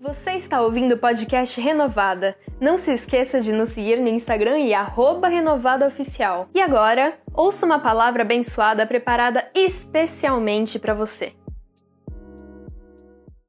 Você 0.00 0.30
está 0.34 0.60
ouvindo 0.60 0.94
o 0.94 0.98
podcast 0.98 1.60
Renovada. 1.60 2.36
Não 2.60 2.78
se 2.78 2.92
esqueça 2.92 3.40
de 3.40 3.50
nos 3.50 3.70
seguir 3.70 4.00
no 4.00 4.06
Instagram 4.06 4.60
e 4.60 4.70
renovadaoficial. 5.28 6.48
E 6.54 6.60
agora, 6.60 7.18
ouça 7.34 7.66
uma 7.66 7.80
palavra 7.80 8.22
abençoada 8.22 8.86
preparada 8.86 9.50
especialmente 9.52 10.78
para 10.78 10.94
você. 10.94 11.32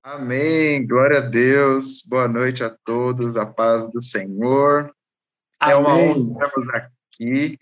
Amém, 0.03 0.87
glória 0.87 1.19
a 1.19 1.21
Deus, 1.21 2.03
boa 2.07 2.27
noite 2.27 2.63
a 2.63 2.75
todos, 2.83 3.37
a 3.37 3.45
paz 3.45 3.85
do 3.87 4.01
Senhor. 4.01 4.91
Amém. 5.59 5.73
É 5.73 5.75
uma 5.75 5.95
honra 5.95 6.47
estarmos 6.47 6.67
aqui, 6.73 7.59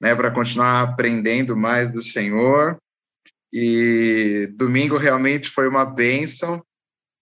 né, 0.00 0.14
para 0.14 0.30
continuar 0.30 0.80
aprendendo 0.80 1.54
mais 1.54 1.90
do 1.90 2.00
Senhor. 2.00 2.78
E 3.52 4.50
domingo 4.56 4.96
realmente 4.96 5.50
foi 5.50 5.68
uma 5.68 5.84
bênção, 5.84 6.64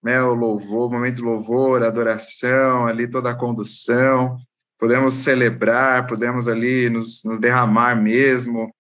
né, 0.03 0.21
o 0.23 0.35
louvor, 0.35 0.89
o 0.89 0.91
momento 0.91 1.17
de 1.17 1.23
louvor, 1.23 1.83
adoração, 1.83 2.87
ali 2.87 3.09
toda 3.09 3.31
a 3.31 3.35
condução, 3.35 4.39
podemos 4.79 5.15
celebrar, 5.15 6.07
podemos 6.07 6.49
ali 6.49 6.89
nos, 6.89 7.23
nos 7.25 7.39
derramar 7.39 7.95
mesmo, 7.95 8.73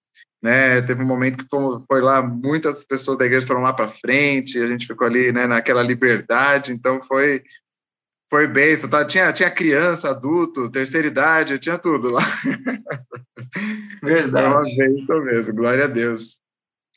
né, 0.43 0.81
teve 0.81 1.03
um 1.03 1.07
momento 1.07 1.39
que 1.39 1.87
foi 1.87 2.01
lá, 2.01 2.23
muitas 2.23 2.85
pessoas 2.85 3.19
da 3.19 3.27
igreja 3.27 3.47
foram 3.47 3.63
lá 3.63 3.73
para 3.73 3.89
frente, 3.89 4.59
a 4.59 4.67
gente 4.67 4.87
ficou 4.87 5.07
ali, 5.07 5.31
né, 5.31 5.47
naquela 5.47 5.83
liberdade, 5.83 6.73
então 6.73 7.03
foi 7.03 7.43
foi 8.31 8.47
bem, 8.47 8.77
tá? 8.89 9.05
tinha, 9.05 9.33
tinha 9.33 9.51
criança, 9.51 10.11
adulto, 10.11 10.71
terceira 10.71 11.09
idade, 11.09 11.59
tinha 11.59 11.77
tudo 11.77 12.11
lá. 12.11 12.23
Verdade. 14.01 14.47
É 14.47 14.49
uma 14.49 14.63
bênção 14.63 15.25
mesmo, 15.25 15.53
glória 15.53 15.85
a 15.85 15.89
Deus. 15.89 16.39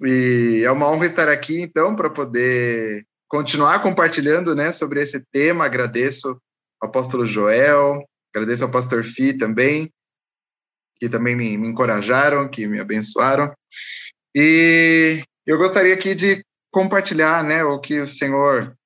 E 0.04 0.62
é 0.64 0.70
uma 0.70 0.88
honra 0.92 1.08
estar 1.08 1.28
aqui, 1.28 1.60
então, 1.60 1.96
para 1.96 2.08
poder 2.08 3.04
continuar 3.34 3.82
compartilhando 3.82 4.54
né, 4.54 4.72
sobre 4.72 5.02
esse 5.02 5.20
tema. 5.32 5.66
Agradeço 5.66 6.40
ao 6.80 6.88
apóstolo 6.88 7.26
Joel, 7.26 8.08
agradeço 8.32 8.64
ao 8.64 8.70
pastor 8.70 9.04
Fi 9.04 9.34
também, 9.36 9.92
que 10.98 11.10
também 11.10 11.36
me, 11.36 11.58
me 11.58 11.68
encorajaram, 11.68 12.48
que 12.48 12.68
me 12.68 12.80
abençoaram. 12.80 13.52
E 14.36 15.24
eu 15.48 15.58
gostaria 15.58 15.96
aqui 15.96 16.14
de 16.14 16.46
compartilhar 16.72 17.44
né, 17.44 17.64
o 17.64 17.80
que 17.80 18.00
o 18.00 18.06
Senhor 18.06 18.78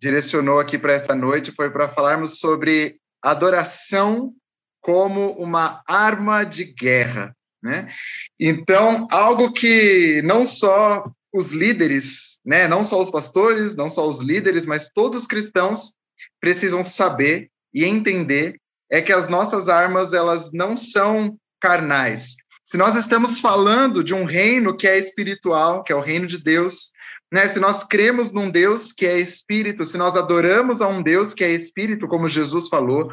direcionou 0.00 0.58
aqui 0.58 0.76
para 0.76 0.94
esta 0.94 1.14
noite, 1.14 1.52
foi 1.52 1.70
para 1.70 1.88
falarmos 1.88 2.40
sobre 2.40 2.98
adoração 3.22 4.34
como 4.80 5.30
uma 5.34 5.80
arma 5.86 6.42
de 6.42 6.64
guerra. 6.64 7.36
Né? 7.62 7.88
Então, 8.36 9.06
algo 9.12 9.52
que 9.52 10.22
não 10.22 10.44
só 10.44 11.04
os 11.32 11.52
líderes, 11.52 12.38
né, 12.44 12.66
não 12.66 12.82
só 12.82 13.00
os 13.00 13.10
pastores, 13.10 13.76
não 13.76 13.88
só 13.88 14.08
os 14.08 14.20
líderes, 14.20 14.66
mas 14.66 14.90
todos 14.90 15.22
os 15.22 15.26
cristãos 15.26 15.92
precisam 16.40 16.82
saber 16.82 17.50
e 17.72 17.84
entender 17.84 18.56
é 18.90 19.00
que 19.00 19.12
as 19.12 19.28
nossas 19.28 19.68
armas 19.68 20.12
elas 20.12 20.50
não 20.52 20.76
são 20.76 21.38
carnais. 21.60 22.34
Se 22.64 22.76
nós 22.76 22.96
estamos 22.96 23.40
falando 23.40 24.02
de 24.02 24.14
um 24.14 24.24
reino 24.24 24.76
que 24.76 24.86
é 24.86 24.98
espiritual, 24.98 25.84
que 25.84 25.92
é 25.92 25.96
o 25.96 26.00
reino 26.00 26.26
de 26.26 26.38
Deus, 26.38 26.90
né? 27.32 27.46
Se 27.46 27.60
nós 27.60 27.84
cremos 27.84 28.32
num 28.32 28.50
Deus 28.50 28.90
que 28.92 29.06
é 29.06 29.18
espírito, 29.18 29.84
se 29.84 29.96
nós 29.96 30.16
adoramos 30.16 30.80
a 30.82 30.88
um 30.88 31.00
Deus 31.02 31.32
que 31.32 31.44
é 31.44 31.52
espírito, 31.52 32.08
como 32.08 32.28
Jesus 32.28 32.68
falou, 32.68 33.10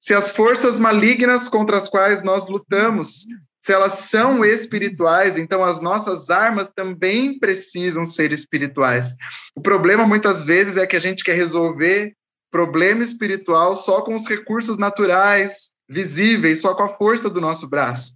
se 0.00 0.14
as 0.14 0.32
forças 0.32 0.80
malignas 0.80 1.48
contra 1.48 1.76
as 1.76 1.88
quais 1.88 2.22
nós 2.22 2.48
lutamos 2.48 3.24
se 3.62 3.72
elas 3.72 3.92
são 3.94 4.44
espirituais, 4.44 5.38
então 5.38 5.62
as 5.62 5.80
nossas 5.80 6.30
armas 6.30 6.68
também 6.68 7.38
precisam 7.38 8.04
ser 8.04 8.32
espirituais. 8.32 9.14
O 9.54 9.62
problema 9.62 10.04
muitas 10.04 10.42
vezes 10.42 10.76
é 10.76 10.84
que 10.84 10.96
a 10.96 11.00
gente 11.00 11.22
quer 11.22 11.36
resolver 11.36 12.12
problema 12.50 13.04
espiritual 13.04 13.76
só 13.76 14.02
com 14.02 14.16
os 14.16 14.28
recursos 14.28 14.78
naturais, 14.78 15.72
visíveis, 15.88 16.60
só 16.60 16.74
com 16.74 16.82
a 16.82 16.88
força 16.88 17.30
do 17.30 17.40
nosso 17.40 17.68
braço. 17.68 18.14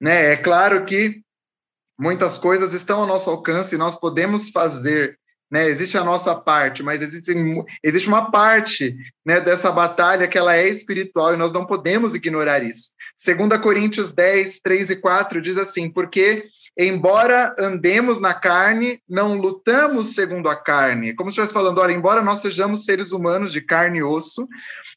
Né? 0.00 0.32
É 0.32 0.36
claro 0.36 0.86
que 0.86 1.20
muitas 2.00 2.38
coisas 2.38 2.72
estão 2.72 3.00
ao 3.00 3.06
nosso 3.06 3.28
alcance 3.28 3.74
e 3.74 3.78
nós 3.78 3.96
podemos 3.96 4.48
fazer 4.48 5.18
né? 5.50 5.68
Existe 5.68 5.96
a 5.96 6.04
nossa 6.04 6.34
parte, 6.34 6.82
mas 6.82 7.02
existe, 7.02 7.32
existe 7.82 8.08
uma 8.08 8.30
parte 8.30 8.96
né, 9.24 9.40
dessa 9.40 9.70
batalha 9.70 10.26
que 10.26 10.36
ela 10.36 10.56
é 10.56 10.68
espiritual 10.68 11.34
e 11.34 11.36
nós 11.36 11.52
não 11.52 11.64
podemos 11.64 12.14
ignorar 12.14 12.62
isso. 12.62 12.90
2 13.24 13.60
Coríntios 13.60 14.12
10, 14.12 14.60
3 14.60 14.90
e 14.90 14.96
4 14.96 15.40
diz 15.40 15.56
assim: 15.56 15.88
Porque, 15.88 16.44
embora 16.76 17.54
andemos 17.58 18.20
na 18.20 18.34
carne, 18.34 19.00
não 19.08 19.38
lutamos 19.38 20.14
segundo 20.14 20.48
a 20.48 20.56
carne. 20.56 21.14
Como 21.14 21.30
se 21.30 21.34
estivesse 21.34 21.54
falando, 21.54 21.80
olha, 21.80 21.92
embora 21.92 22.22
nós 22.22 22.40
sejamos 22.40 22.84
seres 22.84 23.12
humanos 23.12 23.52
de 23.52 23.60
carne 23.60 23.98
e 23.98 24.02
osso, 24.02 24.48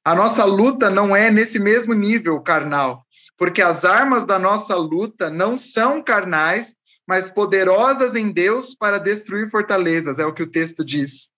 a 0.04 0.16
nossa 0.16 0.44
luta 0.46 0.90
não 0.90 1.16
é 1.16 1.30
nesse 1.30 1.60
mesmo 1.60 1.94
nível 1.94 2.40
carnal. 2.42 3.06
Porque 3.38 3.62
as 3.62 3.86
armas 3.86 4.26
da 4.26 4.38
nossa 4.38 4.76
luta 4.76 5.30
não 5.30 5.58
são 5.58 6.04
carnais, 6.04 6.76
mas 7.10 7.32
poderosas 7.32 8.14
em 8.14 8.32
Deus 8.32 8.76
para 8.76 9.00
destruir 9.00 9.50
fortalezas, 9.50 10.20
é 10.20 10.26
o 10.28 10.32
que 10.32 10.44
o 10.44 10.52
texto 10.52 10.86
diz. 10.86 11.32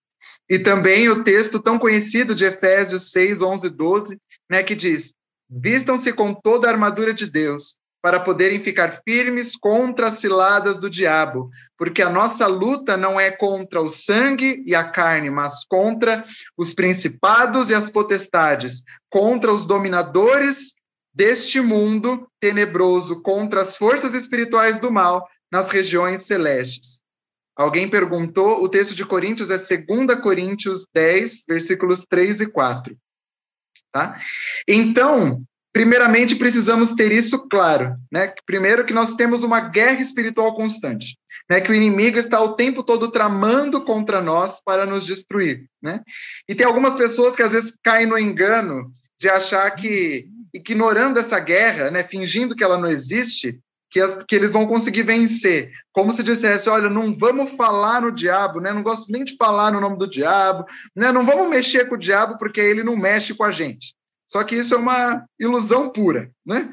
E 0.50 0.60
também 0.60 1.08
o 1.08 1.24
texto 1.24 1.62
tão 1.62 1.80
conhecido 1.80 2.36
de 2.36 2.44
Efésios 2.44 3.12
6, 3.12 3.42
11 3.42 3.70
12, 3.70 4.18
né, 4.50 4.64
que 4.64 4.76
diz: 4.76 5.14
Vistam-se 5.50 6.12
com 6.12 6.34
toda 6.34 6.68
a 6.68 6.72
armadura 6.72 7.14
de 7.14 7.26
Deus, 7.26 7.78
para 8.02 8.20
poderem 8.20 8.62
ficar 8.62 9.00
firmes 9.08 9.56
contra 9.56 10.10
as 10.10 10.16
ciladas 10.16 10.76
do 10.76 10.90
diabo, 10.90 11.50
porque 11.78 12.02
a 12.02 12.10
nossa 12.10 12.48
luta 12.48 12.98
não 12.98 13.18
é 13.18 13.32
contra 13.32 13.82
o 13.82 13.90
sangue 13.90 14.62
e 14.66 14.76
a 14.76 14.84
carne, 14.84 15.30
mas 15.30 15.64
contra 15.64 16.26
os 16.58 16.74
principados 16.74 17.70
e 17.70 17.74
as 17.74 17.90
potestades, 17.90 18.84
contra 19.10 19.54
os 19.54 19.66
dominadores 19.66 20.74
deste 21.14 21.62
mundo 21.62 22.28
tenebroso, 22.42 23.22
contra 23.22 23.62
as 23.62 23.78
forças 23.78 24.14
espirituais 24.14 24.78
do 24.78 24.92
mal 24.92 25.26
nas 25.52 25.70
regiões 25.70 26.26
celestes. 26.26 27.02
Alguém 27.56 27.90
perguntou, 27.90 28.64
o 28.64 28.70
texto 28.70 28.96
de 28.96 29.06
Coríntios 29.06 29.50
é 29.50 29.58
2 29.58 30.20
Coríntios 30.22 30.86
10, 30.94 31.44
versículos 31.48 32.06
3 32.10 32.42
e 32.42 32.48
4. 32.48 32.98
Tá? 33.92 34.18
Então, 34.68 35.44
primeiramente 35.74 36.36
precisamos 36.36 36.94
ter 36.94 37.12
isso 37.12 37.48
claro, 37.50 37.96
né? 38.12 38.34
Primeiro 38.46 38.86
que 38.86 38.94
nós 38.94 39.16
temos 39.16 39.44
uma 39.44 39.60
guerra 39.60 40.02
espiritual 40.02 40.56
constante, 40.56 41.18
né? 41.50 41.60
Que 41.60 41.72
o 41.72 41.76
inimigo 41.76 42.18
está 42.18 42.42
o 42.42 42.56
tempo 42.56 42.84
todo 42.84 43.12
tramando 43.12 43.84
contra 43.84 44.22
nós 44.22 44.62
para 44.64 44.86
nos 44.86 45.06
destruir, 45.06 45.66
né? 45.82 46.02
E 46.48 46.56
tem 46.56 46.66
algumas 46.66 46.96
pessoas 46.96 47.36
que 47.36 47.44
às 47.44 47.52
vezes 47.52 47.78
caem 47.84 48.08
no 48.08 48.18
engano 48.18 48.92
de 49.20 49.30
achar 49.30 49.70
que 49.72 50.26
ignorando 50.54 51.20
essa 51.20 51.40
guerra, 51.40 51.92
né, 51.92 52.04
fingindo 52.04 52.56
que 52.56 52.64
ela 52.64 52.78
não 52.78 52.90
existe, 52.90 53.60
que, 53.92 54.00
as, 54.00 54.24
que 54.24 54.36
eles 54.36 54.54
vão 54.54 54.66
conseguir 54.66 55.04
vencer. 55.04 55.72
Como 55.92 56.14
se 56.14 56.24
dissesse, 56.24 56.70
olha, 56.70 56.90
não 56.90 57.14
vamos 57.14 57.52
falar 57.52 58.02
no 58.02 58.12
diabo, 58.12 58.62
né? 58.62 58.72
Não 58.72 58.82
gosto 58.82 59.12
nem 59.12 59.26
de 59.26 59.36
falar 59.36 59.72
no 59.72 59.82
nome 59.82 59.98
do 59.98 60.10
diabo, 60.10 60.66
né? 60.96 61.12
Não 61.12 61.26
vamos 61.26 61.50
mexer 61.50 61.90
com 61.90 61.96
o 61.96 62.00
diabo 62.00 62.38
porque 62.38 62.62
ele 62.62 62.84
não 62.84 62.96
mexe 62.96 63.34
com 63.34 63.44
a 63.44 63.52
gente. 63.52 63.94
Só 64.28 64.44
que 64.46 64.56
isso 64.56 64.74
é 64.74 64.78
uma 64.78 65.26
ilusão 65.38 65.90
pura, 65.90 66.32
né? 66.46 66.72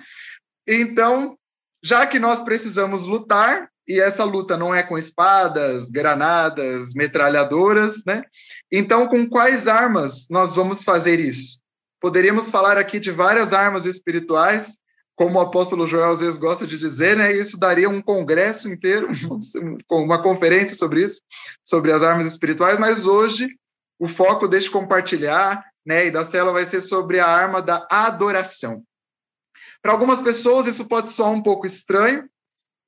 Então, 0.67 1.37
já 1.83 2.07
que 2.07 2.21
nós 2.21 2.41
precisamos 2.41 3.03
lutar, 3.03 3.69
e 3.87 3.99
essa 3.99 4.23
luta 4.23 4.57
não 4.57 4.73
é 4.73 4.83
com 4.83 4.97
espadas, 4.97 5.91
granadas, 5.91 6.93
metralhadoras, 6.95 8.05
né? 8.07 8.23
Então, 8.71 9.09
com 9.09 9.29
quais 9.29 9.67
armas 9.67 10.27
nós 10.31 10.55
vamos 10.55 10.85
fazer 10.85 11.19
isso? 11.19 11.59
Poderíamos 12.01 12.49
falar 12.49 12.79
aqui 12.79 13.01
de 13.01 13.11
várias 13.11 13.53
armas 13.53 13.87
espirituais, 13.87 14.79
como 15.19 15.37
o 15.37 15.41
apóstolo 15.41 15.85
Joel 15.85 16.13
às 16.13 16.21
vezes 16.21 16.39
gosta 16.39 16.65
de 16.65 16.79
dizer, 16.79 17.17
né, 17.17 17.35
isso 17.35 17.59
daria 17.59 17.91
um 17.91 18.01
congresso 18.01 18.73
inteiro, 18.73 19.09
uma 19.91 20.23
conferência 20.23 20.77
sobre 20.77 21.03
isso, 21.03 21.21
sobre 21.65 21.93
as 21.93 22.05
armas 22.05 22.25
espirituais, 22.27 22.79
mas 22.79 23.05
hoje 23.05 23.49
o 23.99 24.07
foco 24.07 24.47
deste 24.47 24.71
compartilhar, 24.71 25.65
né, 25.85 26.07
e 26.07 26.11
da 26.13 26.25
cela 26.25 26.53
vai 26.53 26.65
ser 26.67 26.81
sobre 26.81 27.19
a 27.19 27.27
arma 27.27 27.61
da 27.61 27.85
adoração. 27.91 28.85
Para 29.83 29.91
algumas 29.91 30.23
pessoas 30.23 30.69
isso 30.69 30.87
pode 30.87 31.11
soar 31.11 31.33
um 31.33 31.43
pouco 31.43 31.67
estranho, 31.67 32.29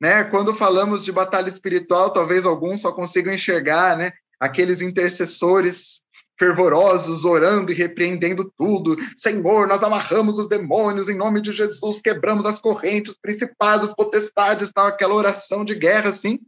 né? 0.01 0.23
Quando 0.25 0.55
falamos 0.55 1.05
de 1.05 1.11
batalha 1.11 1.49
espiritual, 1.49 2.13
talvez 2.13 2.47
alguns 2.47 2.81
só 2.81 2.93
consigam 2.93 3.35
enxergar, 3.35 3.97
né, 3.97 4.13
aqueles 4.39 4.81
intercessores 4.81 6.00
fervorosos, 6.41 7.27
orando 7.27 7.71
e 7.71 7.75
repreendendo 7.75 8.51
tudo. 8.57 8.97
Senhor, 9.15 9.69
nós 9.69 9.83
amarramos 9.83 10.39
os 10.39 10.49
demônios 10.49 11.11
em 11.11 11.15
nome 11.15 11.43
de 11.43 11.53
Jesus, 11.53 12.01
quebramos 12.01 12.47
as 12.47 12.59
correntes, 12.59 13.15
principados, 13.21 13.93
potestades, 13.93 14.73
tal, 14.73 14.87
aquela 14.87 15.15
oração 15.15 15.67
de 15.67 15.75
guerra, 15.75 16.09
assim. 16.09 16.41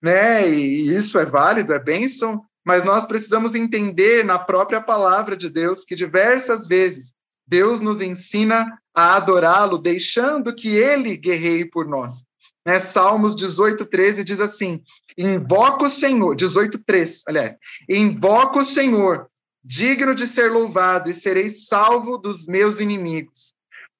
Né? 0.00 0.48
E 0.48 0.94
isso 0.94 1.18
é 1.18 1.26
válido, 1.26 1.72
é 1.72 1.78
bênção, 1.80 2.44
mas 2.64 2.84
nós 2.84 3.04
precisamos 3.04 3.56
entender 3.56 4.24
na 4.24 4.38
própria 4.38 4.80
palavra 4.80 5.36
de 5.36 5.50
Deus 5.50 5.84
que 5.84 5.96
diversas 5.96 6.68
vezes 6.68 7.12
Deus 7.44 7.80
nos 7.80 8.00
ensina 8.00 8.78
a 8.94 9.16
adorá-lo, 9.16 9.76
deixando 9.76 10.54
que 10.54 10.68
ele 10.68 11.16
guerreie 11.16 11.64
por 11.64 11.84
nós. 11.84 12.24
Né? 12.66 12.78
Salmos 12.78 13.34
18, 13.34 13.86
13 13.86 14.24
diz 14.24 14.40
assim: 14.40 14.82
Invoca 15.16 15.84
o 15.84 15.90
Senhor, 15.90 16.34
18, 16.34 16.78
3, 16.78 17.22
aliás, 17.26 17.56
invoca 17.88 18.58
o 18.58 18.64
Senhor 18.64 19.28
digno 19.62 20.14
de 20.14 20.26
ser 20.26 20.50
louvado, 20.50 21.10
e 21.10 21.14
serei 21.14 21.48
salvo 21.48 22.16
dos 22.16 22.46
meus 22.46 22.80
inimigos. 22.80 23.52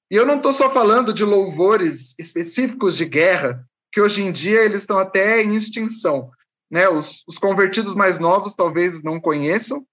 E 0.09 0.15
eu 0.15 0.25
não 0.25 0.37
estou 0.37 0.51
só 0.51 0.69
falando 0.69 1.13
de 1.13 1.23
louvores 1.23 2.15
específicos 2.17 2.97
de 2.97 3.05
guerra, 3.05 3.63
que 3.91 4.01
hoje 4.01 4.23
em 4.23 4.31
dia 4.31 4.61
eles 4.61 4.81
estão 4.81 4.97
até 4.97 5.41
em 5.41 5.55
extinção. 5.55 6.31
Né? 6.69 6.89
Os, 6.89 7.23
os 7.27 7.37
convertidos 7.37 7.93
mais 7.93 8.19
novos 8.19 8.55
talvez 8.55 9.03
não 9.03 9.19
conheçam, 9.19 9.85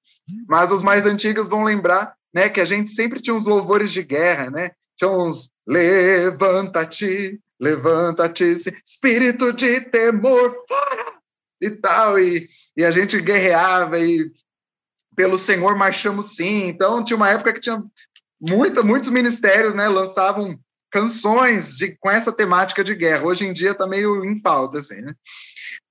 mas 0.49 0.73
os 0.73 0.83
mais 0.83 1.07
antigos 1.07 1.49
vão 1.49 1.65
lembrar 1.65 2.15
né, 2.35 2.49
que 2.49 2.61
a 2.61 2.65
gente 2.65 2.91
sempre 2.91 3.21
tinha 3.21 3.35
uns 3.35 3.45
louvores 3.45 3.93
de 3.93 4.03
guerra, 4.03 4.51
né? 4.51 4.73
Tinha 4.97 5.11
uns 5.11 5.49
levanta-te, 5.67 7.41
levanta-te, 7.61 8.45
espírito 8.45 9.53
de 9.53 9.81
temor, 9.81 10.55
fora! 10.67 11.19
E 11.61 11.71
tal, 11.71 12.19
e, 12.21 12.49
e 12.77 12.85
a 12.85 12.91
gente 12.91 13.21
guerreava 13.21 13.99
e 13.99 14.31
pelo 15.17 15.37
Senhor 15.37 15.77
marchamos 15.77 16.37
sim. 16.37 16.69
Então 16.69 17.05
tinha 17.05 17.17
uma 17.17 17.31
época 17.31 17.53
que 17.53 17.61
tinha 17.61 17.83
muita, 18.41 18.83
muitos 18.83 19.11
ministérios, 19.11 19.75
né, 19.75 19.89
lançavam 19.89 20.57
canções 20.91 21.77
de, 21.77 21.97
com 21.99 22.09
essa 22.11 22.33
temática 22.33 22.85
de 22.85 22.95
guerra. 22.95 23.27
Hoje 23.27 23.45
em 23.45 23.53
dia 23.53 23.73
está 23.73 23.87
meio 23.87 24.25
em 24.25 24.41
falta, 24.41 24.79
assim, 24.79 25.01
né? 25.01 25.15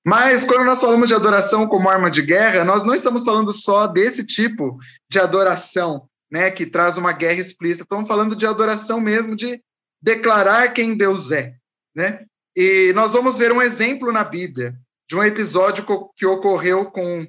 Mas 0.05 0.45
quando 0.45 0.63
nós 0.63 0.79
falamos 0.79 1.09
de 1.09 1.13
adoração 1.13 1.67
como 1.67 1.89
arma 1.89 2.09
de 2.09 2.21
guerra, 2.21 2.63
nós 2.63 2.85
não 2.85 2.95
estamos 2.95 3.23
falando 3.23 3.51
só 3.51 3.87
desse 3.87 4.25
tipo 4.25 4.77
de 5.09 5.19
adoração, 5.19 6.07
né, 6.31 6.49
que 6.49 6.65
traz 6.65 6.97
uma 6.97 7.11
guerra 7.11 7.41
explícita. 7.41 7.83
Estamos 7.83 8.07
falando 8.07 8.33
de 8.33 8.45
adoração 8.45 9.01
mesmo, 9.01 9.35
de 9.35 9.61
declarar 10.01 10.73
quem 10.73 10.95
Deus 10.95 11.31
é, 11.31 11.55
né? 11.95 12.25
E 12.55 12.91
nós 12.93 13.13
vamos 13.13 13.37
ver 13.37 13.51
um 13.51 13.61
exemplo 13.61 14.11
na 14.11 14.23
Bíblia 14.23 14.75
de 15.07 15.15
um 15.15 15.23
episódio 15.23 15.85
que 16.15 16.25
ocorreu 16.25 16.91
com 16.91 17.25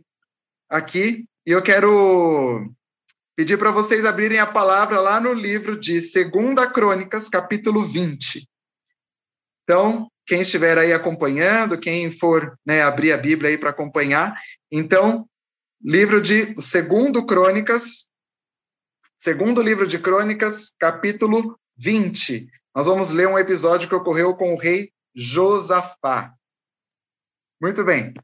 aqui, 0.68 1.24
e 1.46 1.50
eu 1.50 1.62
quero 1.62 2.70
pedir 3.36 3.56
para 3.56 3.70
vocês 3.70 4.04
abrirem 4.04 4.38
a 4.38 4.46
palavra 4.46 5.00
lá 5.00 5.20
no 5.20 5.32
livro 5.32 5.78
de 5.78 6.00
Segunda 6.00 6.68
Crônicas, 6.68 7.28
capítulo 7.28 7.84
20. 7.84 8.48
Então, 9.62 10.10
quem 10.26 10.40
estiver 10.40 10.76
aí 10.76 10.92
acompanhando, 10.92 11.78
quem 11.78 12.10
for 12.10 12.58
né, 12.66 12.82
abrir 12.82 13.12
a 13.12 13.16
Bíblia 13.16 13.50
aí 13.50 13.56
para 13.56 13.70
acompanhar, 13.70 14.38
então, 14.70 15.26
livro 15.80 16.20
de 16.20 16.60
Segundo 16.60 17.24
Crônicas, 17.24 18.08
segundo 19.16 19.62
livro 19.62 19.86
de 19.86 19.98
Crônicas, 19.98 20.74
capítulo 20.78 21.58
20. 21.76 22.48
Nós 22.74 22.86
vamos 22.86 23.10
ler 23.10 23.28
um 23.28 23.38
episódio 23.38 23.88
que 23.88 23.94
ocorreu 23.94 24.34
com 24.36 24.54
o 24.54 24.58
rei 24.58 24.90
Josafá. 25.14 26.32
Muito 27.60 27.84
bem. 27.84 28.14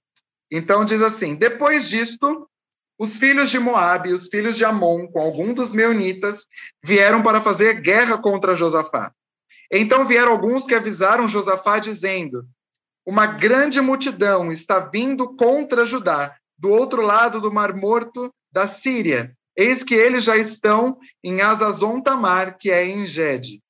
Então 0.50 0.84
diz 0.84 1.02
assim: 1.02 1.34
Depois 1.34 1.88
disto, 1.88 2.48
os 2.98 3.18
filhos 3.18 3.50
de 3.50 3.58
Moabe 3.58 4.10
e 4.10 4.12
os 4.12 4.28
filhos 4.28 4.56
de 4.56 4.64
Amon, 4.64 5.08
com 5.08 5.20
algum 5.20 5.52
dos 5.52 5.72
meunitas, 5.72 6.46
vieram 6.82 7.22
para 7.22 7.40
fazer 7.40 7.80
guerra 7.80 8.18
contra 8.18 8.54
Josafá. 8.54 9.12
Então 9.70 10.06
vieram 10.06 10.30
alguns 10.30 10.64
que 10.64 10.74
avisaram 10.74 11.26
Josafá, 11.26 11.80
dizendo: 11.80 12.46
Uma 13.04 13.26
grande 13.26 13.80
multidão 13.80 14.52
está 14.52 14.78
vindo 14.78 15.34
contra 15.34 15.84
Judá, 15.84 16.36
do 16.56 16.68
outro 16.68 17.02
lado 17.02 17.40
do 17.40 17.52
Mar 17.52 17.74
Morto 17.74 18.32
da 18.52 18.68
Síria. 18.68 19.36
Eis 19.56 19.82
que 19.82 19.94
eles 19.94 20.22
já 20.22 20.36
estão 20.36 20.98
em 21.22 21.40
Azazon 21.40 22.00
Tamar, 22.00 22.56
que 22.58 22.70
é 22.70 22.86
em 22.86 23.04
Gede. 23.06 23.63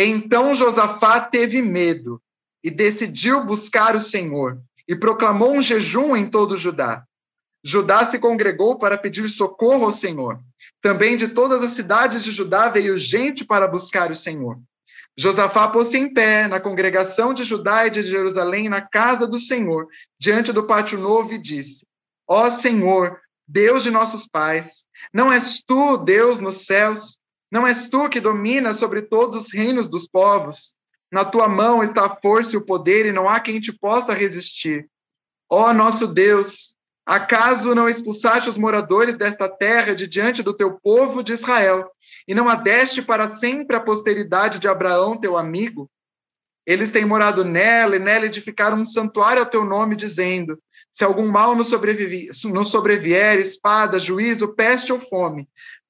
Então 0.00 0.54
Josafá 0.54 1.20
teve 1.20 1.60
medo 1.60 2.22
e 2.62 2.70
decidiu 2.70 3.44
buscar 3.44 3.96
o 3.96 4.00
Senhor, 4.00 4.62
e 4.86 4.94
proclamou 4.94 5.52
um 5.52 5.60
jejum 5.60 6.16
em 6.16 6.24
todo 6.24 6.56
Judá. 6.56 7.04
Judá 7.64 8.06
se 8.06 8.20
congregou 8.20 8.78
para 8.78 8.96
pedir 8.96 9.28
socorro 9.28 9.86
ao 9.86 9.90
Senhor. 9.90 10.40
Também 10.80 11.16
de 11.16 11.26
todas 11.26 11.64
as 11.64 11.72
cidades 11.72 12.22
de 12.22 12.30
Judá 12.30 12.68
veio 12.68 12.96
gente 12.96 13.44
para 13.44 13.66
buscar 13.66 14.12
o 14.12 14.16
Senhor. 14.16 14.60
Josafá 15.16 15.66
pôs-se 15.66 15.98
em 15.98 16.14
pé 16.14 16.46
na 16.46 16.60
congregação 16.60 17.34
de 17.34 17.42
Judá 17.42 17.88
e 17.88 17.90
de 17.90 18.02
Jerusalém, 18.02 18.68
na 18.68 18.80
casa 18.80 19.26
do 19.26 19.36
Senhor, 19.36 19.88
diante 20.16 20.52
do 20.52 20.64
pátio 20.64 20.96
novo, 20.96 21.32
e 21.32 21.38
disse: 21.38 21.84
Ó 22.24 22.48
Senhor, 22.50 23.18
Deus 23.48 23.82
de 23.82 23.90
nossos 23.90 24.28
pais, 24.28 24.86
não 25.12 25.32
és 25.32 25.60
tu, 25.60 25.96
Deus 25.96 26.38
nos 26.38 26.66
céus? 26.66 27.17
Não 27.50 27.66
és 27.66 27.88
tu 27.88 28.08
que 28.08 28.20
dominas 28.20 28.76
sobre 28.76 29.02
todos 29.02 29.36
os 29.36 29.52
reinos 29.52 29.88
dos 29.88 30.06
povos? 30.06 30.74
Na 31.10 31.24
tua 31.24 31.48
mão 31.48 31.82
está 31.82 32.04
a 32.04 32.16
força 32.16 32.54
e 32.54 32.58
o 32.58 32.64
poder, 32.64 33.06
e 33.06 33.12
não 33.12 33.28
há 33.28 33.40
quem 33.40 33.60
te 33.60 33.72
possa 33.72 34.12
resistir. 34.12 34.88
Ó 35.50 35.72
nosso 35.72 36.06
Deus, 36.06 36.78
Acaso 37.08 37.74
não 37.74 37.88
expulsaste 37.88 38.50
os 38.50 38.58
moradores 38.58 39.16
desta 39.16 39.48
terra 39.48 39.94
de 39.94 40.06
diante 40.06 40.42
do 40.42 40.52
teu 40.52 40.78
povo 40.78 41.22
de 41.22 41.32
Israel, 41.32 41.90
e 42.28 42.34
não 42.34 42.50
adeste 42.50 43.00
para 43.00 43.26
sempre 43.26 43.74
a 43.74 43.80
posteridade 43.80 44.58
de 44.58 44.68
Abraão, 44.68 45.16
teu 45.18 45.38
amigo? 45.38 45.90
Eles 46.66 46.92
têm 46.92 47.06
morado 47.06 47.46
nela, 47.46 47.96
e 47.96 47.98
nela 47.98 48.26
edificaram 48.26 48.76
um 48.76 48.84
santuário 48.84 49.40
ao 49.40 49.48
teu 49.48 49.64
nome, 49.64 49.96
dizendo: 49.96 50.60
Se 50.92 51.02
algum 51.02 51.26
mal 51.26 51.56
nos 51.56 51.68
sobrevier, 51.68 53.38
espada, 53.38 53.98
juízo, 53.98 54.48
peste 54.48 54.92
ou 54.92 55.00
fome, 55.00 55.48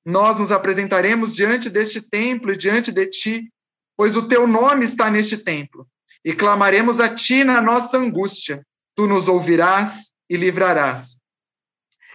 nós 0.08 0.38
nos 0.38 0.50
apresentaremos 0.50 1.34
diante 1.34 1.68
deste 1.68 2.00
templo 2.00 2.50
e 2.50 2.56
diante 2.56 2.90
de 2.90 3.04
ti, 3.10 3.52
pois 3.94 4.16
o 4.16 4.26
teu 4.26 4.46
nome 4.46 4.86
está 4.86 5.10
neste 5.10 5.36
templo, 5.36 5.86
e 6.24 6.32
clamaremos 6.32 6.98
a 6.98 7.14
ti 7.14 7.44
na 7.44 7.60
nossa 7.60 7.98
angústia. 7.98 8.64
Tu 8.96 9.06
nos 9.06 9.28
ouvirás 9.28 10.10
e 10.26 10.34
livrarás. 10.34 11.18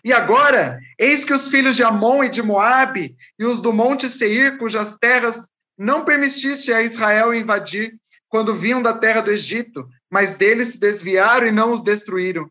E 0.03 0.11
agora, 0.11 0.79
eis 0.97 1.23
que 1.23 1.35
os 1.35 1.49
filhos 1.49 1.75
de 1.75 1.83
Amon 1.83 2.23
e 2.23 2.29
de 2.29 2.41
Moabe 2.41 3.15
e 3.37 3.45
os 3.45 3.61
do 3.61 3.71
monte 3.71 4.09
Seir, 4.09 4.57
cujas 4.57 4.97
terras 4.97 5.47
não 5.77 6.03
permitiste 6.03 6.73
a 6.73 6.81
Israel 6.81 7.31
invadir 7.31 7.95
quando 8.27 8.55
vinham 8.55 8.81
da 8.81 8.97
terra 8.97 9.21
do 9.21 9.29
Egito, 9.29 9.87
mas 10.11 10.33
deles 10.33 10.69
se 10.69 10.79
desviaram 10.79 11.45
e 11.45 11.51
não 11.51 11.71
os 11.71 11.83
destruíram. 11.83 12.49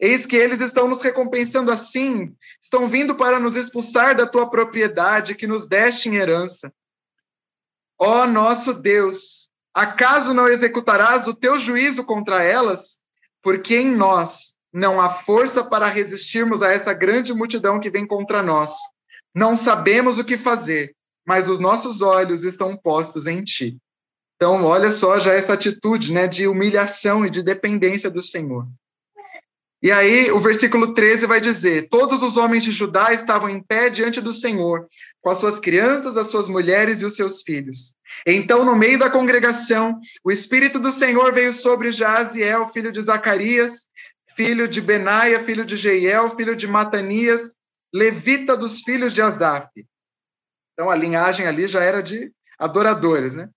Eis 0.00 0.26
que 0.26 0.36
eles 0.36 0.60
estão 0.60 0.88
nos 0.88 1.02
recompensando 1.02 1.70
assim, 1.70 2.34
estão 2.62 2.88
vindo 2.88 3.14
para 3.14 3.40
nos 3.40 3.56
expulsar 3.56 4.16
da 4.16 4.26
tua 4.26 4.50
propriedade 4.50 5.34
que 5.34 5.46
nos 5.46 5.66
deste 5.66 6.08
em 6.08 6.16
herança. 6.16 6.72
Ó 7.98 8.26
nosso 8.26 8.74
Deus, 8.74 9.48
acaso 9.72 10.34
não 10.34 10.48
executarás 10.48 11.26
o 11.26 11.34
teu 11.34 11.58
juízo 11.58 12.04
contra 12.04 12.42
elas? 12.42 13.00
Porque 13.42 13.76
em 13.76 13.90
nós 13.90 14.56
não 14.72 15.00
há 15.00 15.08
força 15.08 15.64
para 15.64 15.86
resistirmos 15.86 16.62
a 16.62 16.70
essa 16.70 16.92
grande 16.92 17.32
multidão 17.32 17.80
que 17.80 17.90
vem 17.90 18.06
contra 18.06 18.42
nós. 18.42 18.76
Não 19.34 19.56
sabemos 19.56 20.18
o 20.18 20.24
que 20.24 20.36
fazer, 20.36 20.94
mas 21.26 21.48
os 21.48 21.58
nossos 21.58 22.02
olhos 22.02 22.44
estão 22.44 22.76
postos 22.76 23.26
em 23.26 23.42
ti. 23.42 23.78
Então, 24.36 24.64
olha 24.64 24.92
só 24.92 25.18
já 25.18 25.32
essa 25.32 25.54
atitude 25.54 26.12
né, 26.12 26.28
de 26.28 26.46
humilhação 26.46 27.24
e 27.24 27.30
de 27.30 27.42
dependência 27.42 28.10
do 28.10 28.20
Senhor. 28.20 28.66
E 29.82 29.92
aí, 29.92 30.30
o 30.30 30.40
versículo 30.40 30.94
13 30.94 31.26
vai 31.26 31.40
dizer: 31.40 31.88
Todos 31.88 32.22
os 32.22 32.36
homens 32.36 32.64
de 32.64 32.72
Judá 32.72 33.12
estavam 33.12 33.48
em 33.48 33.62
pé 33.62 33.90
diante 33.90 34.20
do 34.20 34.32
Senhor, 34.32 34.86
com 35.20 35.30
as 35.30 35.38
suas 35.38 35.60
crianças, 35.60 36.16
as 36.16 36.28
suas 36.28 36.48
mulheres 36.48 37.00
e 37.00 37.04
os 37.04 37.14
seus 37.14 37.42
filhos. 37.42 37.94
Então, 38.26 38.64
no 38.64 38.74
meio 38.74 38.98
da 38.98 39.10
congregação, 39.10 39.98
o 40.24 40.32
Espírito 40.32 40.78
do 40.78 40.90
Senhor 40.90 41.32
veio 41.32 41.52
sobre 41.52 41.92
Jaziel, 41.92 42.66
filho 42.68 42.90
de 42.90 43.02
Zacarias, 43.02 43.88
filho 44.34 44.66
de 44.66 44.80
Benaia, 44.80 45.44
filho 45.44 45.64
de 45.64 45.76
Jeiel, 45.76 46.34
filho 46.36 46.56
de 46.56 46.66
Matanias, 46.66 47.56
levita 47.92 48.56
dos 48.56 48.80
filhos 48.80 49.12
de 49.12 49.22
Asaf. 49.22 49.68
Então 50.72 50.90
a 50.90 50.94
linhagem 50.94 51.46
ali 51.46 51.66
já 51.66 51.82
era 51.82 52.02
de 52.02 52.30
adoradores, 52.58 53.34
né? 53.34 53.48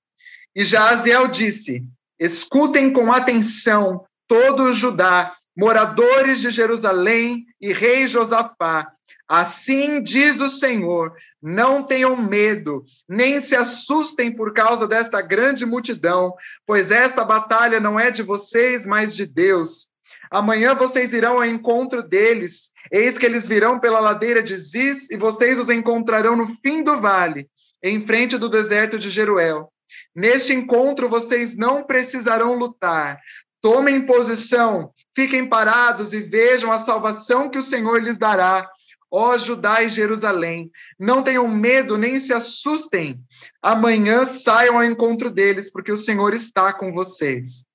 E 0.56 0.64
Jaziel 0.64 1.28
disse: 1.28 1.86
Escutem 2.18 2.92
com 2.92 3.12
atenção 3.12 4.06
todo 4.28 4.72
Judá, 4.74 5.36
moradores 5.60 6.40
de 6.40 6.52
Jerusalém 6.52 7.46
e 7.60 7.74
rei 7.74 8.08
Josafá. 8.08 8.90
Assim 9.28 10.02
diz 10.02 10.40
o 10.40 10.48
Senhor: 10.48 11.12
não 11.42 11.84
tenham 11.84 12.16
medo, 12.16 12.86
nem 13.10 13.42
se 13.42 13.58
assustem 13.58 14.34
por 14.34 14.54
causa 14.54 14.88
desta 14.88 15.22
grande 15.22 15.66
multidão, 15.66 16.34
pois 16.66 16.92
esta 16.92 17.26
batalha 17.26 17.78
não 17.78 18.00
é 18.00 18.10
de 18.10 18.24
vocês, 18.24 18.86
mas 18.86 19.14
de 19.14 19.26
Deus. 19.26 19.90
Amanhã 20.32 20.76
vocês 20.76 21.12
irão 21.12 21.34
ao 21.34 21.46
encontro 21.46 22.02
deles. 22.02 22.72
Eis 22.90 23.18
que 23.18 23.26
eles 23.26 23.46
virão 23.46 23.82
pela 23.82 24.00
ladeira 24.00 24.42
de 24.42 24.56
Ziz, 24.56 25.12
e 25.12 25.18
vocês 25.18 25.60
os 25.60 25.70
encontrarão 25.70 26.38
no 26.38 26.48
fim 26.64 26.82
do 26.82 27.02
vale, 27.02 27.50
em 27.84 28.06
frente 28.08 28.38
do 28.38 28.48
deserto 28.48 28.98
de 28.98 29.10
Jeruel. 29.10 29.70
Neste 30.16 30.54
encontro 30.54 31.10
vocês 31.10 31.58
não 31.58 31.84
precisarão 31.84 32.58
lutar. 32.58 33.20
Tomem 33.62 34.06
posição, 34.06 34.94
fiquem 35.20 35.46
parados 35.46 36.14
e 36.14 36.22
vejam 36.22 36.72
a 36.72 36.80
salvação 36.80 37.50
que 37.50 37.58
o 37.58 37.64
Senhor 37.64 38.02
lhes 38.02 38.18
dará. 38.18 38.70
Ó 39.12 39.38
Judá 39.38 39.84
e 39.84 39.90
Jerusalém, 39.90 40.72
não 40.98 41.22
tenham 41.22 41.46
medo 41.46 41.98
nem 41.98 42.18
se 42.20 42.32
assustem. 42.32 43.20
Amanhã 43.62 44.24
saiam 44.24 44.78
ao 44.78 44.84
encontro 44.86 45.30
deles, 45.30 45.70
porque 45.70 45.92
o 45.92 45.98
Senhor 45.98 46.34
está 46.34 46.72
com 46.72 46.94
vocês. 46.94 47.66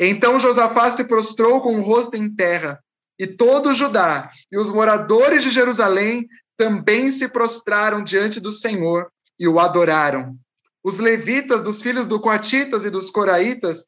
Então 0.00 0.40
Josafá 0.40 0.90
se 0.90 1.04
prostrou 1.04 1.60
com 1.60 1.76
o 1.76 1.82
rosto 1.82 2.16
em 2.16 2.34
terra, 2.34 2.82
e 3.16 3.28
todo 3.28 3.74
Judá 3.74 4.30
e 4.50 4.58
os 4.58 4.72
moradores 4.72 5.44
de 5.44 5.50
Jerusalém 5.50 6.26
também 6.56 7.12
se 7.12 7.28
prostraram 7.28 8.02
diante 8.02 8.40
do 8.40 8.50
Senhor 8.50 9.06
e 9.38 9.46
o 9.46 9.60
adoraram. 9.60 10.36
Os 10.82 10.98
levitas 10.98 11.62
dos 11.62 11.80
filhos 11.80 12.08
do 12.08 12.18
Coatitas 12.18 12.84
e 12.84 12.90
dos 12.90 13.08
Coraitas 13.08 13.86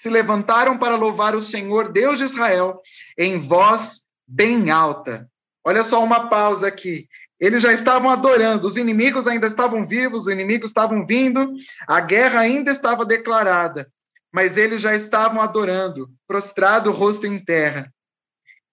se 0.00 0.08
levantaram 0.08 0.78
para 0.78 0.96
louvar 0.96 1.36
o 1.36 1.42
Senhor 1.42 1.92
Deus 1.92 2.18
de 2.18 2.24
Israel 2.24 2.80
em 3.18 3.38
voz 3.38 4.06
bem 4.26 4.70
alta. 4.70 5.28
Olha 5.62 5.82
só 5.82 6.02
uma 6.02 6.30
pausa 6.30 6.68
aqui. 6.68 7.06
Eles 7.38 7.60
já 7.60 7.70
estavam 7.70 8.08
adorando, 8.08 8.66
os 8.66 8.78
inimigos 8.78 9.26
ainda 9.26 9.46
estavam 9.46 9.86
vivos, 9.86 10.22
os 10.22 10.32
inimigos 10.32 10.70
estavam 10.70 11.04
vindo, 11.04 11.52
a 11.86 12.00
guerra 12.00 12.40
ainda 12.40 12.70
estava 12.70 13.04
declarada, 13.04 13.92
mas 14.32 14.56
eles 14.56 14.80
já 14.80 14.94
estavam 14.94 15.42
adorando, 15.42 16.10
prostrado 16.26 16.90
rosto 16.90 17.26
em 17.26 17.38
terra. 17.38 17.92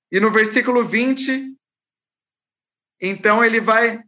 E 0.10 0.22
no 0.22 0.32
versículo 0.32 0.86
20, 0.86 1.54
então 3.02 3.44
ele 3.44 3.60
vai, 3.60 4.02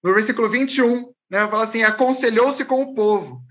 no 0.00 0.14
versículo 0.14 0.48
21, 0.48 1.12
né, 1.28 1.48
fala 1.48 1.64
assim: 1.64 1.82
aconselhou-se 1.82 2.64
com 2.64 2.82
o 2.82 2.94
povo. 2.94 3.42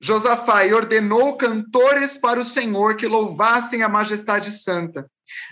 Josafá 0.00 0.64
e 0.64 0.72
ordenou 0.72 1.36
cantores 1.36 2.16
para 2.16 2.40
o 2.40 2.44
Senhor 2.44 2.96
que 2.96 3.06
louvassem 3.06 3.82
a 3.82 3.88
majestade 3.88 4.50
santa. 4.50 5.06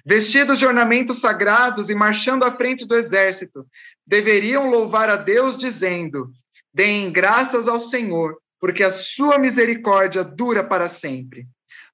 Vestidos 0.05 0.59
de 0.59 0.67
ornamentos 0.67 1.19
sagrados 1.19 1.91
e 1.91 1.95
marchando 1.95 2.45
à 2.45 2.51
frente 2.51 2.87
do 2.87 2.95
exército, 2.95 3.67
deveriam 4.07 4.71
louvar 4.71 5.11
a 5.11 5.17
Deus, 5.17 5.57
dizendo: 5.57 6.31
Deem 6.73 7.13
graças 7.13 7.69
ao 7.69 7.79
Senhor, 7.79 8.37
porque 8.59 8.83
a 8.83 8.91
sua 8.91 9.39
misericórdia 9.39 10.25
dura 10.25 10.65
para 10.65 10.89
sempre. 10.89 11.47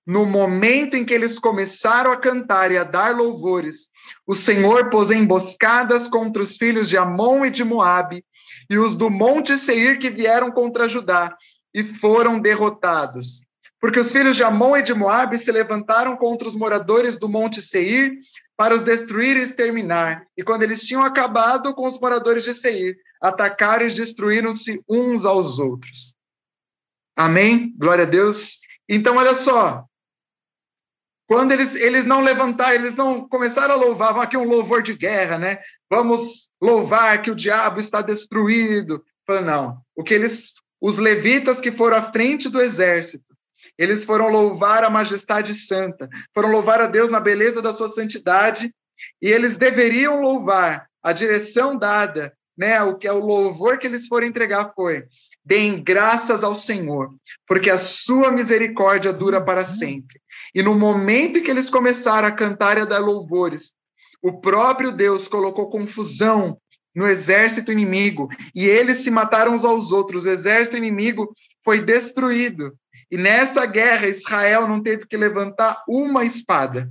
No 0.07 0.25
momento 0.27 0.97
em 0.97 1.05
que 1.05 1.15
eles 1.15 1.39
começaram 1.39 2.13
a 2.13 2.17
cantar 2.17 2.71
e 2.71 2.77
a 2.77 2.85
dar 2.85 3.17
louvores, 3.17 3.89
o 4.27 4.35
Senhor 4.35 4.91
pôs 4.91 5.11
emboscadas 5.11 6.07
contra 6.09 6.43
os 6.43 6.57
filhos 6.57 6.89
de 6.89 6.97
Amon 6.97 7.47
e 7.47 7.51
de 7.51 7.65
Moabe, 7.65 8.23
e 8.69 8.79
os 8.79 8.95
do 8.95 9.11
monte 9.11 9.57
Seir 9.57 9.99
que 9.99 10.11
vieram 10.11 10.51
contra 10.51 10.89
Judá, 10.89 11.35
e 11.75 11.83
foram 11.83 12.39
derrotados. 12.39 13.43
Porque 13.81 13.99
os 13.99 14.13
filhos 14.13 14.37
de 14.37 14.45
Amon 14.45 14.77
e 14.77 14.83
de 14.83 14.95
Moabe 14.95 15.37
se 15.37 15.53
levantaram 15.53 16.17
contra 16.17 16.49
os 16.49 16.55
moradores 16.55 17.19
do 17.19 17.29
monte 17.29 17.61
Seir 17.61 18.17
para 18.57 18.75
os 18.75 18.83
destruir 18.83 19.37
e 19.37 19.41
exterminar. 19.41 20.27
E 20.37 20.43
quando 20.43 20.63
eles 20.63 20.87
tinham 20.87 21.03
acabado 21.03 21.75
com 21.75 21.87
os 21.87 22.01
moradores 22.01 22.45
de 22.45 22.55
Seir, 22.55 22.97
atacaram 23.21 23.87
e 23.87 23.93
destruíram-se 23.93 24.83
uns 24.89 25.25
aos 25.25 25.59
outros. 25.59 26.15
Amém? 27.17 27.75
Glória 27.77 28.05
a 28.05 28.09
Deus. 28.09 28.61
Então, 28.89 29.17
olha 29.17 29.35
só. 29.35 29.85
Quando 31.27 31.53
eles, 31.53 31.75
eles 31.75 32.05
não 32.05 32.21
levantaram, 32.21 32.75
eles 32.75 32.95
não 32.95 33.27
começaram 33.27 33.75
a 33.75 33.79
louvar, 33.79 34.09
vamos 34.09 34.25
aqui 34.25 34.37
um 34.37 34.49
louvor 34.49 34.83
de 34.83 34.95
guerra, 34.95 35.39
né? 35.39 35.59
Vamos 35.91 36.51
louvar 36.61 37.23
que 37.23 37.31
o 37.31 37.35
diabo 37.35 37.81
está 37.81 38.03
destruído. 38.03 39.03
Não. 39.27 39.81
O 39.97 40.05
que 40.05 40.13
eles, 40.13 40.53
os 40.85 40.99
levitas 40.99 41.63
que 41.63 41.73
foram 41.73 41.97
à 41.97 42.13
frente 42.13 42.47
do 42.47 42.61
exército, 42.61 43.35
eles 43.79 44.05
foram 44.05 44.29
louvar 44.29 44.85
a 44.85 44.91
majestade 44.91 45.55
santa, 45.55 46.11
foram 46.35 46.51
louvar 46.51 46.79
a 46.83 46.87
Deus 46.87 47.09
na 47.09 47.19
beleza 47.19 47.63
da 47.63 47.73
sua 47.73 47.89
santidade, 47.89 48.71
e 49.23 49.29
eles 49.29 49.57
deveriam 49.57 50.21
louvar 50.21 50.87
a 51.03 51.11
direção 51.11 51.75
dada, 51.75 52.35
né? 52.55 52.83
O 52.83 52.99
que 52.99 53.09
é 53.09 53.13
o 53.13 53.25
louvor 53.25 53.79
que 53.79 53.87
eles 53.87 54.07
foram 54.07 54.27
entregar 54.27 54.75
foi: 54.77 55.05
deem 55.43 55.83
graças 55.83 56.45
ao 56.45 56.55
Senhor, 56.55 57.15
porque 57.49 57.71
a 57.71 57.79
sua 57.79 58.31
misericórdia 58.31 59.11
dura 59.11 59.43
para 59.43 59.65
sempre. 59.65 60.21
E 60.55 60.63
no 60.63 60.75
momento 60.75 61.39
em 61.39 61.43
que 61.43 61.51
eles 61.51 61.71
começaram 61.71 62.29
a 62.29 62.33
cantar 62.33 62.77
e 62.77 62.83
a 62.83 62.85
dar 62.85 62.99
louvores, 62.99 63.73
o 64.23 64.39
próprio 64.39 64.93
Deus 64.93 65.29
colocou 65.29 65.71
confusão 65.71 66.59
no 66.95 67.07
exército 67.07 67.73
inimigo 67.73 68.29
e 68.55 68.67
eles 68.67 68.99
se 68.99 69.11
mataram 69.11 69.55
uns 69.55 69.65
aos 69.65 69.91
outros. 69.91 70.25
O 70.25 70.31
exército 70.31 70.77
inimigo 70.77 71.35
foi 71.65 71.83
destruído. 71.83 72.75
E 73.11 73.17
nessa 73.17 73.67
guerra, 73.67 74.07
Israel 74.07 74.67
não 74.67 74.83
teve 74.83 75.07
que 75.07 75.17
levantar 75.17 75.83
uma 75.89 76.25
espada. 76.25 76.91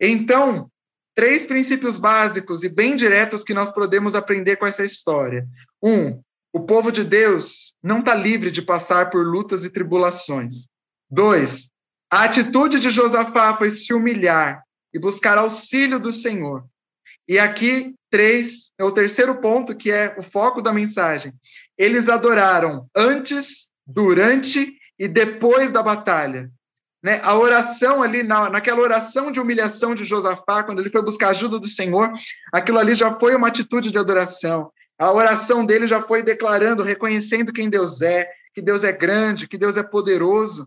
Então, 0.00 0.70
três 1.14 1.46
princípios 1.46 1.96
básicos 1.96 2.62
e 2.62 2.68
bem 2.68 2.96
diretos 2.96 3.42
que 3.42 3.54
nós 3.54 3.72
podemos 3.72 4.14
aprender 4.14 4.56
com 4.56 4.66
essa 4.66 4.84
história. 4.84 5.46
Um, 5.82 6.20
o 6.52 6.60
povo 6.60 6.90
de 6.90 7.04
Deus 7.04 7.74
não 7.82 8.00
está 8.00 8.14
livre 8.14 8.50
de 8.50 8.62
passar 8.62 9.10
por 9.10 9.24
lutas 9.24 9.64
e 9.64 9.70
tribulações. 9.70 10.68
Dois, 11.10 11.70
a 12.10 12.24
atitude 12.24 12.78
de 12.78 12.90
Josafá 12.90 13.56
foi 13.56 13.70
se 13.70 13.92
humilhar 13.92 14.62
e 14.92 14.98
buscar 14.98 15.38
auxílio 15.38 15.98
do 15.98 16.12
Senhor. 16.12 16.64
E 17.28 17.38
aqui, 17.38 17.94
três, 18.10 18.72
é 18.78 18.84
o 18.84 18.92
terceiro 18.92 19.40
ponto, 19.40 19.74
que 19.74 19.90
é 19.90 20.14
o 20.18 20.22
foco 20.22 20.62
da 20.62 20.72
mensagem. 20.72 21.32
Eles 21.76 22.08
adoraram 22.08 22.88
antes, 22.94 23.70
durante 23.86 24.76
e 24.98 25.06
depois 25.06 25.70
da 25.70 25.82
batalha. 25.82 26.50
Né? 27.02 27.20
A 27.22 27.36
oração 27.36 28.02
ali, 28.02 28.22
na, 28.22 28.50
naquela 28.50 28.80
oração 28.80 29.30
de 29.30 29.38
humilhação 29.38 29.94
de 29.94 30.04
Josafá, 30.04 30.64
quando 30.64 30.80
ele 30.80 30.90
foi 30.90 31.02
buscar 31.02 31.28
ajuda 31.28 31.58
do 31.58 31.66
Senhor, 31.68 32.10
aquilo 32.52 32.78
ali 32.78 32.94
já 32.94 33.14
foi 33.14 33.34
uma 33.36 33.48
atitude 33.48 33.90
de 33.90 33.98
adoração. 33.98 34.72
A 34.98 35.12
oração 35.12 35.64
dele 35.64 35.86
já 35.86 36.02
foi 36.02 36.22
declarando, 36.22 36.82
reconhecendo 36.82 37.52
quem 37.52 37.68
Deus 37.68 38.00
é, 38.00 38.28
que 38.54 38.62
Deus 38.62 38.82
é 38.82 38.92
grande, 38.92 39.46
que 39.46 39.58
Deus 39.58 39.76
é 39.76 39.82
poderoso. 39.82 40.66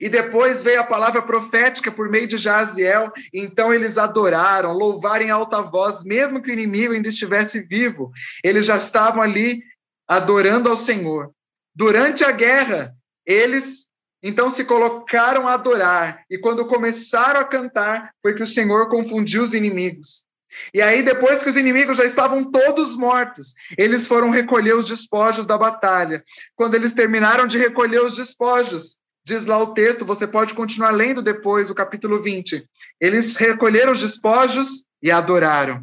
E 0.00 0.08
depois 0.08 0.62
veio 0.62 0.80
a 0.80 0.84
palavra 0.84 1.22
profética 1.22 1.90
por 1.90 2.08
meio 2.08 2.26
de 2.26 2.36
Jaziel. 2.36 3.12
Então 3.32 3.72
eles 3.72 3.98
adoraram, 3.98 4.72
louvaram 4.72 5.24
em 5.24 5.30
alta 5.30 5.62
voz, 5.62 6.04
mesmo 6.04 6.42
que 6.42 6.50
o 6.50 6.52
inimigo 6.52 6.92
ainda 6.92 7.08
estivesse 7.08 7.60
vivo. 7.60 8.10
Eles 8.42 8.66
já 8.66 8.76
estavam 8.76 9.22
ali 9.22 9.62
adorando 10.06 10.68
ao 10.68 10.76
Senhor. 10.76 11.30
Durante 11.74 12.24
a 12.24 12.30
guerra, 12.30 12.94
eles 13.26 13.88
então 14.26 14.48
se 14.48 14.64
colocaram 14.64 15.46
a 15.46 15.52
adorar, 15.52 16.24
e 16.30 16.38
quando 16.38 16.64
começaram 16.64 17.40
a 17.40 17.44
cantar, 17.44 18.10
foi 18.22 18.32
que 18.32 18.42
o 18.42 18.46
Senhor 18.46 18.88
confundiu 18.88 19.42
os 19.42 19.52
inimigos. 19.52 20.24
E 20.72 20.80
aí, 20.80 21.02
depois 21.02 21.42
que 21.42 21.48
os 21.50 21.56
inimigos 21.56 21.98
já 21.98 22.06
estavam 22.06 22.50
todos 22.50 22.96
mortos, 22.96 23.52
eles 23.76 24.06
foram 24.06 24.30
recolher 24.30 24.74
os 24.74 24.86
despojos 24.86 25.44
da 25.44 25.58
batalha. 25.58 26.24
Quando 26.56 26.74
eles 26.74 26.94
terminaram 26.94 27.46
de 27.46 27.58
recolher 27.58 28.02
os 28.02 28.16
despojos, 28.16 28.96
diz 29.24 29.44
lá 29.46 29.58
o 29.58 29.72
texto, 29.72 30.04
você 30.04 30.26
pode 30.26 30.54
continuar 30.54 30.90
lendo 30.90 31.22
depois 31.22 31.70
o 31.70 31.74
capítulo 31.74 32.22
20. 32.22 32.68
Eles 33.00 33.36
recolheram 33.36 33.92
os 33.92 34.00
despojos 34.00 34.86
e 35.02 35.10
adoraram. 35.10 35.82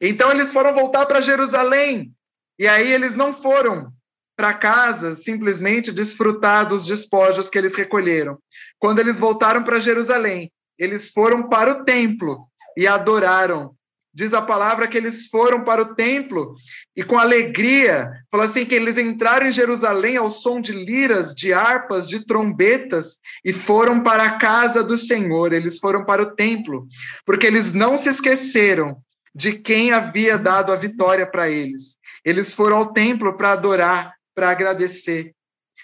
Então 0.00 0.30
eles 0.30 0.52
foram 0.52 0.74
voltar 0.74 1.06
para 1.06 1.20
Jerusalém. 1.20 2.12
E 2.58 2.66
aí 2.66 2.92
eles 2.92 3.14
não 3.14 3.32
foram 3.32 3.92
para 4.36 4.54
casa 4.54 5.14
simplesmente 5.14 5.92
desfrutar 5.92 6.66
dos 6.66 6.84
despojos 6.84 7.48
que 7.48 7.56
eles 7.56 7.74
recolheram. 7.74 8.38
Quando 8.78 8.98
eles 8.98 9.18
voltaram 9.18 9.62
para 9.62 9.78
Jerusalém, 9.78 10.50
eles 10.76 11.10
foram 11.10 11.48
para 11.48 11.70
o 11.70 11.84
templo 11.84 12.48
e 12.76 12.86
adoraram. 12.86 13.76
Diz 14.14 14.34
a 14.34 14.42
palavra 14.42 14.86
que 14.86 14.98
eles 14.98 15.28
foram 15.28 15.64
para 15.64 15.80
o 15.80 15.94
templo 15.94 16.54
e 16.94 17.02
com 17.02 17.18
alegria, 17.18 18.10
falou 18.30 18.44
assim 18.44 18.64
que 18.66 18.74
eles 18.74 18.98
entraram 18.98 19.46
em 19.46 19.50
Jerusalém 19.50 20.18
ao 20.18 20.28
som 20.28 20.60
de 20.60 20.72
liras, 20.72 21.34
de 21.34 21.52
harpas, 21.52 22.06
de 22.06 22.26
trombetas 22.26 23.18
e 23.42 23.54
foram 23.54 24.02
para 24.02 24.24
a 24.24 24.38
casa 24.38 24.84
do 24.84 24.98
Senhor, 24.98 25.54
eles 25.54 25.78
foram 25.78 26.04
para 26.04 26.22
o 26.22 26.34
templo, 26.34 26.86
porque 27.24 27.46
eles 27.46 27.72
não 27.72 27.96
se 27.96 28.10
esqueceram 28.10 28.98
de 29.34 29.54
quem 29.54 29.92
havia 29.92 30.36
dado 30.36 30.72
a 30.72 30.76
vitória 30.76 31.26
para 31.26 31.48
eles. 31.48 31.96
Eles 32.22 32.52
foram 32.52 32.76
ao 32.76 32.92
templo 32.92 33.36
para 33.36 33.52
adorar, 33.52 34.12
para 34.34 34.50
agradecer. 34.50 35.34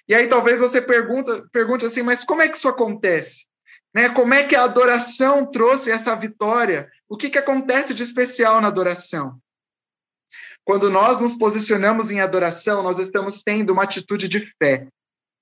E 0.07 0.15
aí 0.15 0.27
talvez 0.27 0.61
você 0.61 0.83
pergunta, 0.83 1.45
pergunte 1.51 1.87
assim, 1.87 2.03
mas 2.03 2.25
como 2.25 2.43
é 2.43 2.49
que 2.49 2.59
isso 2.59 2.69
acontece? 2.69 3.48
Né? 3.95 4.09
Como 4.09 4.35
é 4.35 4.45
que 4.45 4.55
a 4.55 4.65
adoração 4.65 5.47
trouxe 5.47 5.91
essa 5.91 6.15
vitória? 6.15 6.91
O 7.09 7.17
que, 7.17 7.31
que 7.31 7.39
acontece 7.39 7.95
de 7.95 8.03
especial 8.03 8.61
na 8.61 8.69
adoração? 8.69 9.39
Quando 10.65 10.91
nós 10.91 11.19
nos 11.19 11.37
posicionamos 11.37 12.11
em 12.11 12.21
adoração, 12.21 12.83
nós 12.83 12.99
estamos 12.99 13.43
tendo 13.43 13.73
uma 13.73 13.85
atitude 13.85 14.29
de 14.29 14.41
fé. 14.41 14.87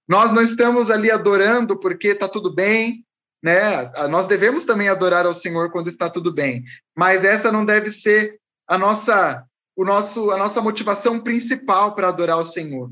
Nós 0.09 0.33
não 0.33 0.43
estamos 0.43 0.91
ali 0.91 1.11
adorando 1.11 1.79
porque 1.79 2.09
está 2.09 2.29
tudo 2.29 2.55
bem, 2.55 3.05
né? 3.43 3.91
Nós 4.09 4.29
devemos 4.29 4.65
também 4.65 4.89
adorar 4.89 5.27
ao 5.27 5.35
Senhor 5.35 5.73
quando 5.73 5.89
está 5.89 6.09
tudo 6.09 6.33
bem, 6.33 6.63
mas 6.97 7.25
essa 7.25 7.51
não 7.51 7.65
deve 7.65 7.91
ser 7.91 8.39
a 8.69 8.79
nossa 8.79 9.45
o 9.77 9.85
nosso, 9.85 10.31
a 10.31 10.39
nossa 10.39 10.63
motivação 10.63 11.21
principal 11.21 11.95
para 11.95 12.09
adorar 12.09 12.39
o 12.39 12.45
Senhor. 12.45 12.91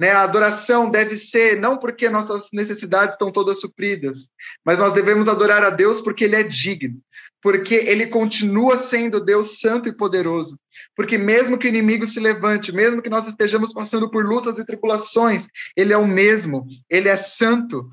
Né? 0.00 0.12
A 0.12 0.22
adoração 0.22 0.88
deve 0.88 1.14
ser 1.14 1.60
não 1.60 1.76
porque 1.76 2.08
nossas 2.08 2.48
necessidades 2.54 3.16
estão 3.16 3.30
todas 3.30 3.60
supridas, 3.60 4.30
mas 4.64 4.78
nós 4.78 4.94
devemos 4.94 5.28
adorar 5.28 5.62
a 5.62 5.68
Deus 5.68 6.00
porque 6.00 6.24
Ele 6.24 6.36
é 6.36 6.42
digno, 6.42 6.98
porque 7.42 7.74
Ele 7.74 8.06
continua 8.06 8.78
sendo 8.78 9.22
Deus 9.22 9.60
santo 9.60 9.90
e 9.90 9.94
poderoso. 9.94 10.58
Porque 10.96 11.18
mesmo 11.18 11.58
que 11.58 11.66
o 11.66 11.68
inimigo 11.68 12.06
se 12.06 12.18
levante, 12.18 12.72
mesmo 12.72 13.02
que 13.02 13.10
nós 13.10 13.28
estejamos 13.28 13.74
passando 13.74 14.10
por 14.10 14.24
lutas 14.24 14.58
e 14.58 14.64
tribulações, 14.64 15.48
Ele 15.76 15.92
é 15.92 15.98
o 15.98 16.06
mesmo, 16.06 16.66
Ele 16.88 17.10
é 17.10 17.16
santo, 17.16 17.86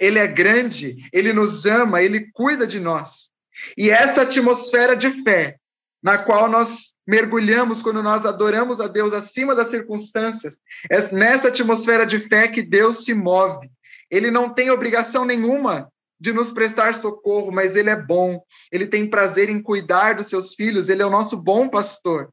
Ele 0.00 0.18
é 0.18 0.26
grande, 0.26 0.96
Ele 1.12 1.34
nos 1.34 1.66
ama, 1.66 2.00
Ele 2.00 2.30
cuida 2.32 2.66
de 2.66 2.80
nós. 2.80 3.30
E 3.76 3.90
essa 3.90 4.22
atmosfera 4.22 4.96
de 4.96 5.10
fé 5.22 5.58
na 6.02 6.16
qual 6.16 6.48
nós 6.48 6.93
mergulhamos 7.06 7.82
quando 7.82 8.02
nós 8.02 8.24
adoramos 8.24 8.80
a 8.80 8.88
Deus 8.88 9.12
acima 9.12 9.54
das 9.54 9.70
circunstâncias. 9.70 10.58
É 10.90 11.12
nessa 11.12 11.48
atmosfera 11.48 12.06
de 12.06 12.18
fé 12.18 12.48
que 12.48 12.62
Deus 12.62 13.04
se 13.04 13.14
move. 13.14 13.70
Ele 14.10 14.30
não 14.30 14.48
tem 14.48 14.70
obrigação 14.70 15.24
nenhuma 15.24 15.90
de 16.18 16.32
nos 16.32 16.52
prestar 16.52 16.94
socorro, 16.94 17.52
mas 17.52 17.76
ele 17.76 17.90
é 17.90 18.00
bom. 18.00 18.42
Ele 18.72 18.86
tem 18.86 19.08
prazer 19.08 19.48
em 19.48 19.60
cuidar 19.60 20.14
dos 20.14 20.28
seus 20.28 20.54
filhos, 20.54 20.88
ele 20.88 21.02
é 21.02 21.06
o 21.06 21.10
nosso 21.10 21.36
bom 21.36 21.68
pastor. 21.68 22.30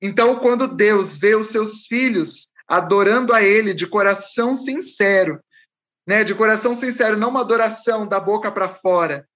Então, 0.00 0.38
quando 0.38 0.68
Deus 0.68 1.18
vê 1.18 1.34
os 1.34 1.48
seus 1.48 1.86
filhos 1.86 2.50
adorando 2.68 3.32
a 3.32 3.42
ele 3.42 3.74
de 3.74 3.86
coração 3.86 4.54
sincero, 4.54 5.40
né, 6.06 6.22
de 6.22 6.34
coração 6.34 6.74
sincero, 6.74 7.16
não 7.16 7.30
uma 7.30 7.40
adoração 7.40 8.06
da 8.06 8.20
boca 8.20 8.52
para 8.52 8.68
fora, 8.68 9.26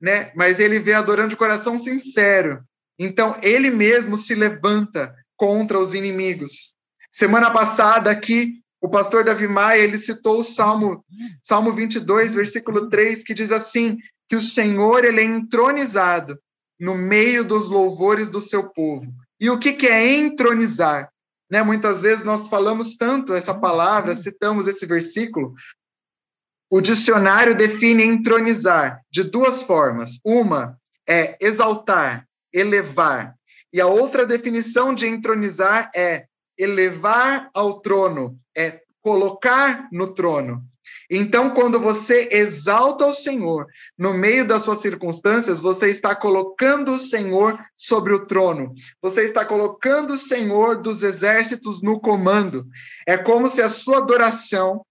né, 0.00 0.32
mas 0.34 0.58
ele 0.58 0.78
vê 0.78 0.94
adorando 0.94 1.30
de 1.30 1.36
coração 1.36 1.76
sincero. 1.76 2.64
Então, 2.98 3.36
ele 3.42 3.70
mesmo 3.70 4.16
se 4.16 4.34
levanta 4.34 5.14
contra 5.36 5.78
os 5.78 5.94
inimigos. 5.94 6.74
Semana 7.10 7.50
passada 7.50 8.10
aqui, 8.10 8.60
o 8.80 8.88
pastor 8.88 9.24
Davi 9.24 9.48
Maia, 9.48 9.82
ele 9.82 9.98
citou 9.98 10.40
o 10.40 10.44
Salmo, 10.44 11.04
Salmo 11.42 11.72
22, 11.72 12.34
versículo 12.34 12.88
3, 12.88 13.22
que 13.22 13.34
diz 13.34 13.52
assim, 13.52 13.98
que 14.28 14.36
o 14.36 14.40
Senhor, 14.40 15.04
ele 15.04 15.20
é 15.20 15.24
entronizado 15.24 16.38
no 16.78 16.94
meio 16.94 17.44
dos 17.44 17.68
louvores 17.68 18.28
do 18.28 18.40
seu 18.40 18.68
povo. 18.68 19.12
E 19.40 19.48
o 19.50 19.58
que, 19.58 19.72
que 19.72 19.86
é 19.86 20.06
entronizar? 20.16 21.10
Né, 21.50 21.62
muitas 21.62 22.02
vezes 22.02 22.24
nós 22.24 22.46
falamos 22.46 22.96
tanto 22.96 23.32
essa 23.32 23.54
palavra, 23.54 24.14
citamos 24.14 24.68
esse 24.68 24.84
versículo. 24.84 25.54
O 26.70 26.80
dicionário 26.80 27.56
define 27.56 28.04
entronizar 28.04 29.00
de 29.10 29.24
duas 29.24 29.62
formas. 29.62 30.20
Uma 30.22 30.78
é 31.08 31.38
exaltar, 31.40 32.27
elevar. 32.52 33.34
E 33.72 33.80
a 33.80 33.86
outra 33.86 34.26
definição 34.26 34.94
de 34.94 35.06
entronizar 35.06 35.90
é 35.94 36.26
elevar 36.58 37.50
ao 37.54 37.80
trono, 37.80 38.38
é 38.56 38.80
colocar 39.00 39.88
no 39.92 40.12
trono. 40.14 40.64
Então, 41.10 41.50
quando 41.50 41.80
você 41.80 42.28
exalta 42.32 43.06
o 43.06 43.14
Senhor 43.14 43.66
no 43.96 44.12
meio 44.12 44.46
das 44.46 44.62
suas 44.62 44.78
circunstâncias, 44.78 45.60
você 45.60 45.88
está 45.88 46.14
colocando 46.14 46.92
o 46.92 46.98
Senhor 46.98 47.58
sobre 47.76 48.12
o 48.12 48.26
trono. 48.26 48.74
Você 49.00 49.22
está 49.22 49.44
colocando 49.44 50.14
o 50.14 50.18
Senhor 50.18 50.82
dos 50.82 51.02
exércitos 51.02 51.82
no 51.82 51.98
comando. 51.98 52.66
É 53.06 53.16
como 53.16 53.48
se 53.48 53.62
a 53.62 53.70
sua 53.70 53.98
adoração 53.98 54.84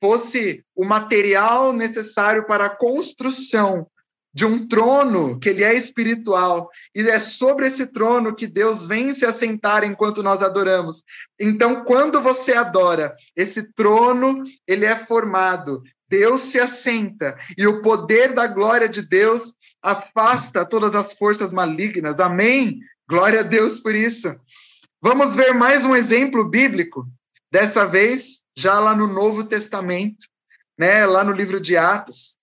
fosse 0.00 0.64
o 0.74 0.84
material 0.84 1.72
necessário 1.72 2.46
para 2.46 2.66
a 2.66 2.76
construção 2.76 3.86
de 4.32 4.46
um 4.46 4.66
trono 4.68 5.38
que 5.40 5.48
ele 5.48 5.64
é 5.64 5.74
espiritual 5.74 6.70
e 6.94 7.00
é 7.08 7.18
sobre 7.18 7.66
esse 7.66 7.86
trono 7.86 8.34
que 8.34 8.46
Deus 8.46 8.86
vem 8.86 9.12
se 9.12 9.26
assentar 9.26 9.82
enquanto 9.84 10.22
nós 10.22 10.42
adoramos. 10.42 11.02
Então, 11.38 11.84
quando 11.84 12.20
você 12.20 12.52
adora, 12.52 13.14
esse 13.34 13.72
trono 13.72 14.44
ele 14.66 14.86
é 14.86 14.96
formado, 14.96 15.82
Deus 16.08 16.42
se 16.42 16.58
assenta 16.58 17.36
e 17.56 17.66
o 17.66 17.82
poder 17.82 18.32
da 18.32 18.46
glória 18.46 18.88
de 18.88 19.02
Deus 19.02 19.54
afasta 19.82 20.66
todas 20.66 20.94
as 20.94 21.14
forças 21.14 21.52
malignas. 21.52 22.20
Amém. 22.20 22.80
Glória 23.08 23.40
a 23.40 23.44
Deus 23.44 23.78
por 23.78 23.94
isso. 23.94 24.38
Vamos 25.02 25.34
ver 25.34 25.54
mais 25.54 25.84
um 25.84 25.96
exemplo 25.96 26.44
bíblico. 26.44 27.08
Dessa 27.50 27.86
vez, 27.86 28.42
já 28.56 28.78
lá 28.78 28.94
no 28.94 29.06
Novo 29.06 29.42
Testamento, 29.42 30.26
né, 30.78 31.04
lá 31.06 31.24
no 31.24 31.32
livro 31.32 31.60
de 31.60 31.76
Atos. 31.76 32.36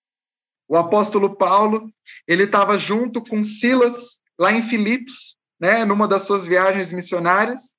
O 0.67 0.75
apóstolo 0.75 1.35
Paulo, 1.35 1.91
ele 2.27 2.43
estava 2.43 2.77
junto 2.77 3.21
com 3.21 3.41
Silas 3.43 4.19
lá 4.37 4.51
em 4.51 4.61
Filipos, 4.61 5.37
né, 5.59 5.85
numa 5.85 6.07
das 6.07 6.23
suas 6.23 6.45
viagens 6.45 6.91
missionárias, 6.91 7.75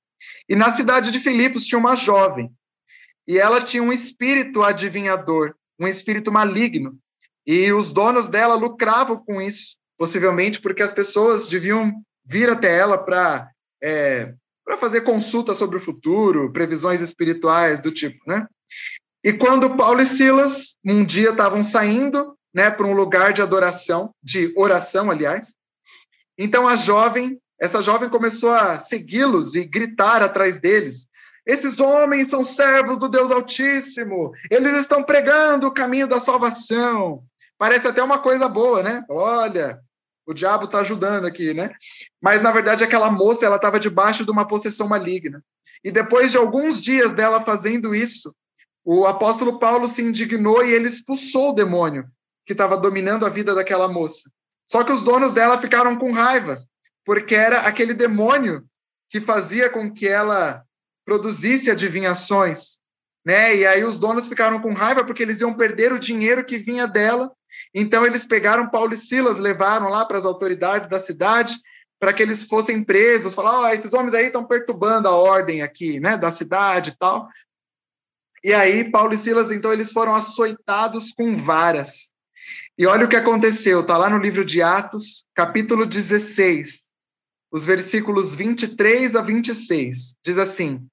e 0.49 0.57
na 0.57 0.73
cidade 0.73 1.11
de 1.13 1.21
Filipos 1.21 1.65
tinha 1.65 1.79
uma 1.79 1.95
jovem, 1.95 2.51
e 3.27 3.39
ela 3.39 3.61
tinha 3.61 3.83
um 3.83 3.93
espírito 3.93 4.63
adivinhador, 4.63 5.55
um 5.79 5.87
espírito 5.87 6.33
maligno, 6.33 6.99
e 7.47 7.73
os 7.73 7.93
donos 7.93 8.29
dela 8.29 8.55
lucravam 8.55 9.19
com 9.25 9.41
isso, 9.41 9.77
possivelmente 9.97 10.61
porque 10.61 10.83
as 10.83 10.93
pessoas 10.93 11.49
deviam 11.49 11.93
vir 12.25 12.51
até 12.51 12.77
ela 12.77 12.99
para 12.99 13.51
é, 13.83 14.35
para 14.65 14.77
fazer 14.77 15.01
consulta 15.01 15.55
sobre 15.55 15.79
o 15.79 15.81
futuro, 15.81 16.53
previsões 16.53 17.01
espirituais 17.01 17.81
do 17.81 17.91
tipo, 17.91 18.19
né? 18.27 18.47
E 19.25 19.33
quando 19.33 19.77
Paulo 19.77 20.03
e 20.03 20.07
Silas 20.07 20.77
um 20.85 21.05
dia 21.05 21.31
estavam 21.31 21.63
saindo, 21.63 22.38
né, 22.59 22.73
para 22.73 22.89
um 22.89 22.93
lugar 22.93 23.33
de 23.33 23.41
adoração, 23.41 24.13
de 24.21 24.53
oração, 24.57 25.13
aliás. 25.13 25.55
Então 26.37 26.67
a 26.67 26.75
jovem, 26.75 27.41
essa 27.57 27.81
jovem 27.81 28.09
começou 28.09 28.51
a 28.51 28.81
segui-los 28.81 29.55
e 29.55 29.65
gritar 29.65 30.25
atrás 30.25 30.61
deles. 30.61 31.07
Esses 31.47 31.79
homens 31.79 32.27
são 32.27 32.43
servos 32.43 32.99
do 32.99 33.09
Deus 33.09 33.31
Altíssimo. 33.31 34.33
Eles 34.51 34.75
estão 34.77 35.05
pregando 35.05 35.69
o 35.69 35.73
caminho 35.73 36.09
da 36.09 36.19
salvação. 36.19 37.23
Parece 37.57 37.87
até 37.87 38.03
uma 38.03 38.19
coisa 38.19 38.49
boa, 38.49 38.83
né? 38.83 39.05
Olha, 39.09 39.79
o 40.27 40.35
diabo 40.35 40.65
está 40.65 40.81
ajudando 40.81 41.27
aqui, 41.27 41.55
né? 41.55 41.71
Mas 42.21 42.43
na 42.43 42.51
verdade 42.51 42.83
aquela 42.83 43.09
moça 43.09 43.47
ela 43.47 43.55
estava 43.55 43.79
debaixo 43.79 44.25
de 44.25 44.33
uma 44.33 44.49
possessão 44.49 44.89
maligna. 44.89 45.45
E 45.85 45.93
depois 45.93 46.33
de 46.33 46.39
alguns 46.39 46.81
dias 46.81 47.13
dela 47.13 47.41
fazendo 47.41 47.95
isso, 47.95 48.35
o 48.85 49.07
apóstolo 49.07 49.61
Paulo 49.61 49.87
se 49.87 50.03
indignou 50.03 50.65
e 50.65 50.73
ele 50.73 50.89
expulsou 50.89 51.51
o 51.51 51.55
demônio 51.55 52.05
que 52.49 52.53
estava 52.55 52.79
dominando 52.79 53.27
a 53.27 53.29
vida 53.29 53.55
daquela 53.55 53.87
moça. 53.87 54.31
Só 54.67 54.83
que 54.83 54.91
os 54.91 55.03
donos 55.03 55.33
dela 55.33 55.61
ficaram 55.61 55.99
com 55.99 56.13
raiva, 56.13 56.65
porque 57.05 57.35
era 57.35 57.61
aquele 57.61 57.93
demônio 57.93 58.65
que 59.11 59.21
fazia 59.21 59.69
com 59.69 59.93
que 59.93 60.09
ela 60.09 60.65
produzisse 61.05 61.71
adivinhações, 61.71 62.79
né? 63.23 63.55
E 63.55 63.67
aí 63.67 63.85
os 63.85 63.99
donos 63.99 64.29
ficaram 64.29 64.63
com 64.63 64.73
raiva 64.73 65.05
porque 65.05 65.23
eles 65.23 65.43
iam 65.43 65.53
perder 65.53 65.93
o 65.93 65.99
dinheiro 65.99 66.43
que 66.43 66.57
vinha 66.57 66.87
dela. 66.87 67.31
Então 67.75 68.07
eles 68.07 68.27
pegaram 68.27 68.71
Paulo 68.71 68.95
e 68.95 68.97
Silas, 68.97 69.37
levaram 69.37 69.91
lá 69.91 70.07
para 70.07 70.17
as 70.17 70.25
autoridades 70.25 70.89
da 70.89 70.99
cidade 70.99 71.55
para 72.01 72.15
que 72.15 72.23
eles 72.23 72.45
fossem 72.45 72.83
presos, 72.83 73.35
falaram, 73.35 73.65
oh, 73.65 73.75
esses 73.75 73.93
homens 73.93 74.15
aí 74.15 74.27
estão 74.27 74.45
perturbando 74.45 75.07
a 75.07 75.15
ordem 75.15 75.61
aqui, 75.61 76.01
né, 76.01 76.17
da 76.17 76.31
cidade 76.31 76.91
e 76.91 76.97
tal. 76.97 77.29
E 78.43 78.55
aí 78.55 78.91
Paulo 78.91 79.13
e 79.13 79.19
Silas, 79.19 79.51
então, 79.51 79.71
eles 79.71 79.93
foram 79.93 80.15
açoitados 80.15 81.13
com 81.13 81.37
varas. 81.37 82.17
E 82.79 82.87
olha 82.87 83.07
o 83.07 83.09
que 83.09 83.17
aconteceu, 83.17 83.81
está 83.81 83.99
lá 83.99 84.09
no 84.09 84.19
livro 84.19 84.45
de 84.45 84.63
Atos, 84.63 85.25
capítulo 85.35 85.85
16, 85.85 86.93
os 87.51 87.67
versículos 87.67 88.37
23 88.37 89.17
a 89.17 89.21
26. 89.21 90.15
Diz 90.25 90.39
assim: 90.39 90.87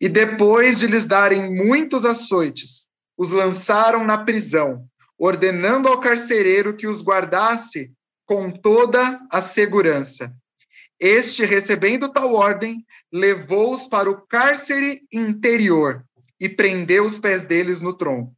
E 0.00 0.08
depois 0.08 0.78
de 0.78 0.86
lhes 0.86 1.06
darem 1.06 1.54
muitos 1.54 2.06
açoites, 2.06 2.88
os 3.14 3.30
lançaram 3.30 4.06
na 4.06 4.16
prisão, 4.16 4.88
ordenando 5.18 5.86
ao 5.86 6.00
carcereiro 6.00 6.74
que 6.74 6.86
os 6.86 7.02
guardasse 7.02 7.92
com 8.24 8.50
toda 8.50 9.20
a 9.30 9.42
segurança. 9.42 10.32
Este, 10.98 11.44
recebendo 11.44 12.08
tal 12.08 12.32
ordem, 12.32 12.86
levou-os 13.12 13.86
para 13.86 14.08
o 14.08 14.22
cárcere 14.26 15.02
interior 15.12 16.02
e 16.40 16.48
prendeu 16.48 17.04
os 17.04 17.18
pés 17.18 17.44
deles 17.44 17.82
no 17.82 17.92
tronco. 17.92 18.34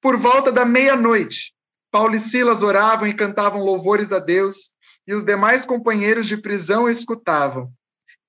Por 0.00 0.16
volta 0.16 0.50
da 0.50 0.64
meia-noite, 0.64 1.54
Paulo 1.94 2.16
e 2.16 2.18
Silas 2.18 2.60
oravam 2.60 3.06
e 3.06 3.14
cantavam 3.14 3.62
louvores 3.62 4.10
a 4.10 4.18
Deus, 4.18 4.74
e 5.06 5.14
os 5.14 5.24
demais 5.24 5.64
companheiros 5.64 6.26
de 6.26 6.36
prisão 6.36 6.88
escutavam. 6.88 7.72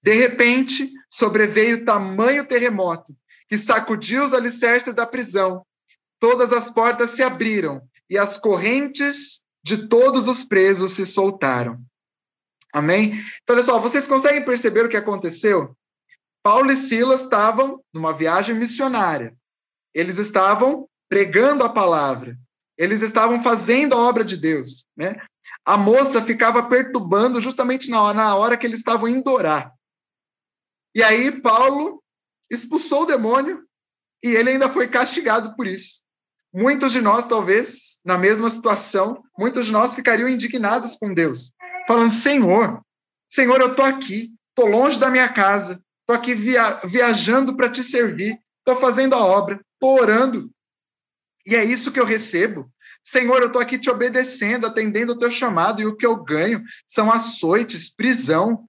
De 0.03 0.13
repente, 0.13 0.93
sobreveio 1.09 1.83
tamanho 1.83 2.45
terremoto 2.45 3.17
que 3.49 3.57
sacudiu 3.57 4.23
os 4.23 4.35
alicerces 4.35 4.93
da 4.93 5.07
prisão. 5.07 5.65
Todas 6.19 6.53
as 6.53 6.69
portas 6.69 7.09
se 7.11 7.23
abriram 7.23 7.81
e 8.07 8.19
as 8.19 8.37
correntes 8.37 9.43
de 9.63 9.87
todos 9.87 10.27
os 10.27 10.43
presos 10.43 10.91
se 10.91 11.03
soltaram. 11.03 11.81
Amém? 12.71 13.19
Então, 13.41 13.55
olha 13.55 13.63
só, 13.63 13.79
vocês 13.79 14.07
conseguem 14.07 14.45
perceber 14.45 14.85
o 14.85 14.89
que 14.89 14.97
aconteceu? 14.97 15.75
Paulo 16.43 16.71
e 16.71 16.75
Silas 16.75 17.23
estavam 17.23 17.83
numa 17.91 18.13
viagem 18.13 18.53
missionária. 18.53 19.35
Eles 19.91 20.19
estavam 20.19 20.87
pregando 21.09 21.63
a 21.63 21.69
palavra. 21.69 22.37
Eles 22.77 23.01
estavam 23.01 23.41
fazendo 23.41 23.93
a 23.93 23.97
obra 23.97 24.23
de 24.23 24.37
Deus, 24.37 24.85
né? 24.95 25.15
A 25.63 25.77
moça 25.77 26.21
ficava 26.21 26.63
perturbando 26.63 27.39
justamente 27.39 27.89
na 27.89 28.01
hora, 28.01 28.17
na 28.17 28.35
hora 28.35 28.57
que 28.57 28.65
eles 28.65 28.79
estavam 28.79 29.07
indo 29.07 29.31
orar. 29.31 29.73
E 30.93 31.03
aí 31.03 31.41
Paulo 31.41 32.01
expulsou 32.49 33.03
o 33.03 33.05
demônio 33.05 33.63
e 34.23 34.29
ele 34.29 34.51
ainda 34.51 34.69
foi 34.69 34.87
castigado 34.87 35.55
por 35.55 35.67
isso. 35.67 36.05
Muitos 36.53 36.93
de 36.93 37.01
nós, 37.01 37.27
talvez, 37.27 37.99
na 38.05 38.17
mesma 38.17 38.49
situação, 38.49 39.21
muitos 39.37 39.65
de 39.65 39.71
nós 39.73 39.93
ficariam 39.93 40.29
indignados 40.29 40.95
com 40.95 41.13
Deus, 41.13 41.51
falando: 41.85 42.11
Senhor, 42.11 42.81
Senhor, 43.29 43.59
eu 43.59 43.71
estou 43.71 43.83
aqui, 43.83 44.33
estou 44.49 44.69
longe 44.69 44.97
da 44.97 45.11
minha 45.11 45.27
casa, 45.27 45.81
estou 46.01 46.15
aqui 46.15 46.33
via 46.33 46.79
viajando 46.85 47.57
para 47.57 47.69
te 47.69 47.83
servir, 47.83 48.39
estou 48.59 48.79
fazendo 48.79 49.15
a 49.15 49.25
obra, 49.25 49.59
estou 49.73 49.99
orando, 49.99 50.49
e 51.45 51.55
é 51.55 51.63
isso 51.63 51.91
que 51.91 51.99
eu 51.99 52.05
recebo. 52.05 52.69
Senhor, 53.03 53.41
eu 53.41 53.47
estou 53.47 53.61
aqui 53.61 53.77
te 53.77 53.89
obedecendo, 53.89 54.65
atendendo 54.65 55.13
o 55.13 55.19
teu 55.19 55.29
chamado, 55.29 55.81
e 55.81 55.85
o 55.85 55.95
que 55.95 56.05
eu 56.05 56.15
ganho 56.15 56.63
são 56.87 57.11
açoites, 57.11 57.93
prisão. 57.93 58.65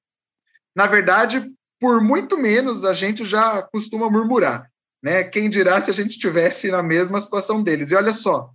Na 0.74 0.86
verdade, 0.86 1.50
por 1.80 2.02
muito 2.02 2.36
menos 2.36 2.84
a 2.84 2.92
gente 2.92 3.24
já 3.24 3.62
costuma 3.62 4.10
murmurar, 4.10 4.70
né? 5.02 5.24
Quem 5.24 5.48
dirá 5.48 5.80
se 5.80 5.90
a 5.90 5.94
gente 5.94 6.10
estivesse 6.10 6.70
na 6.70 6.82
mesma 6.82 7.20
situação 7.20 7.62
deles? 7.62 7.90
E 7.90 7.94
olha 7.94 8.12
só, 8.12 8.50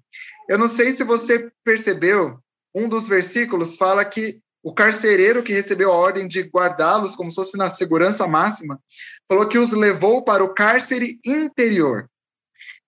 eu 0.47 0.57
não 0.57 0.67
sei 0.67 0.91
se 0.91 1.03
você 1.03 1.51
percebeu, 1.63 2.39
um 2.75 2.87
dos 2.87 3.07
versículos 3.07 3.75
fala 3.75 4.05
que 4.05 4.39
o 4.63 4.73
carcereiro 4.73 5.41
que 5.41 5.53
recebeu 5.53 5.91
a 5.91 5.95
ordem 5.95 6.27
de 6.27 6.41
guardá-los 6.41 7.15
como 7.15 7.31
se 7.31 7.35
fosse 7.35 7.57
na 7.57 7.69
segurança 7.69 8.27
máxima, 8.27 8.79
falou 9.27 9.47
que 9.47 9.57
os 9.57 9.71
levou 9.71 10.23
para 10.23 10.43
o 10.43 10.53
cárcere 10.53 11.19
interior. 11.25 12.10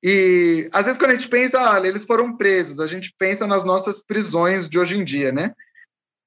E 0.03 0.69
às 0.73 0.83
vezes 0.83 0.99
quando 0.99 1.11
a 1.11 1.15
gente 1.15 1.29
pensa, 1.29 1.71
ah, 1.71 1.79
eles 1.87 2.03
foram 2.03 2.35
presos, 2.35 2.79
a 2.79 2.87
gente 2.87 3.15
pensa 3.17 3.47
nas 3.47 3.63
nossas 3.63 4.03
prisões 4.03 4.67
de 4.67 4.77
hoje 4.77 4.97
em 4.97 5.03
dia, 5.03 5.31
né? 5.31 5.53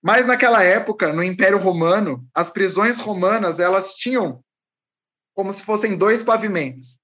Mas 0.03 0.27
naquela 0.27 0.63
época, 0.63 1.13
no 1.13 1.23
Império 1.23 1.59
Romano, 1.59 2.27
as 2.35 2.49
prisões 2.49 2.97
romanas, 2.97 3.61
elas 3.61 3.95
tinham 3.95 4.41
como 5.35 5.53
se 5.53 5.63
fossem 5.63 5.97
dois 5.97 6.23
pavimentos. 6.23 6.99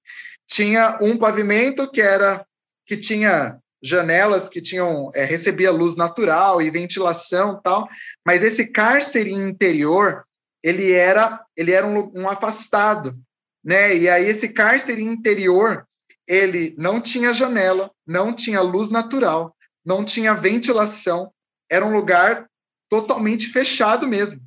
Tinha 0.47 0.97
um 0.99 1.17
pavimento 1.17 1.89
que 1.91 2.01
era 2.01 2.43
que 2.85 2.97
tinha 2.97 3.59
janelas 3.81 4.49
que 4.49 4.61
tinham 4.61 5.11
é, 5.13 5.25
recebia 5.25 5.71
luz 5.71 5.95
natural 5.95 6.61
e 6.61 6.71
ventilação 6.71 7.61
tal, 7.61 7.87
mas 8.25 8.43
esse 8.43 8.67
cárcere 8.71 9.31
interior 9.31 10.25
ele 10.63 10.91
era 10.91 11.45
ele 11.55 11.71
era 11.71 11.85
um, 11.85 12.11
um 12.15 12.27
afastado, 12.27 13.15
né? 13.63 13.95
E 13.95 14.09
aí 14.09 14.25
esse 14.25 14.49
cárcere 14.49 15.03
interior 15.03 15.85
ele 16.27 16.73
não 16.77 17.01
tinha 17.01 17.33
janela, 17.33 17.91
não 18.05 18.33
tinha 18.33 18.61
luz 18.61 18.89
natural, 18.89 19.55
não 19.85 20.03
tinha 20.05 20.33
ventilação, 20.33 21.31
era 21.69 21.85
um 21.85 21.93
lugar 21.93 22.49
totalmente 22.89 23.47
fechado 23.47 24.07
mesmo. 24.07 24.39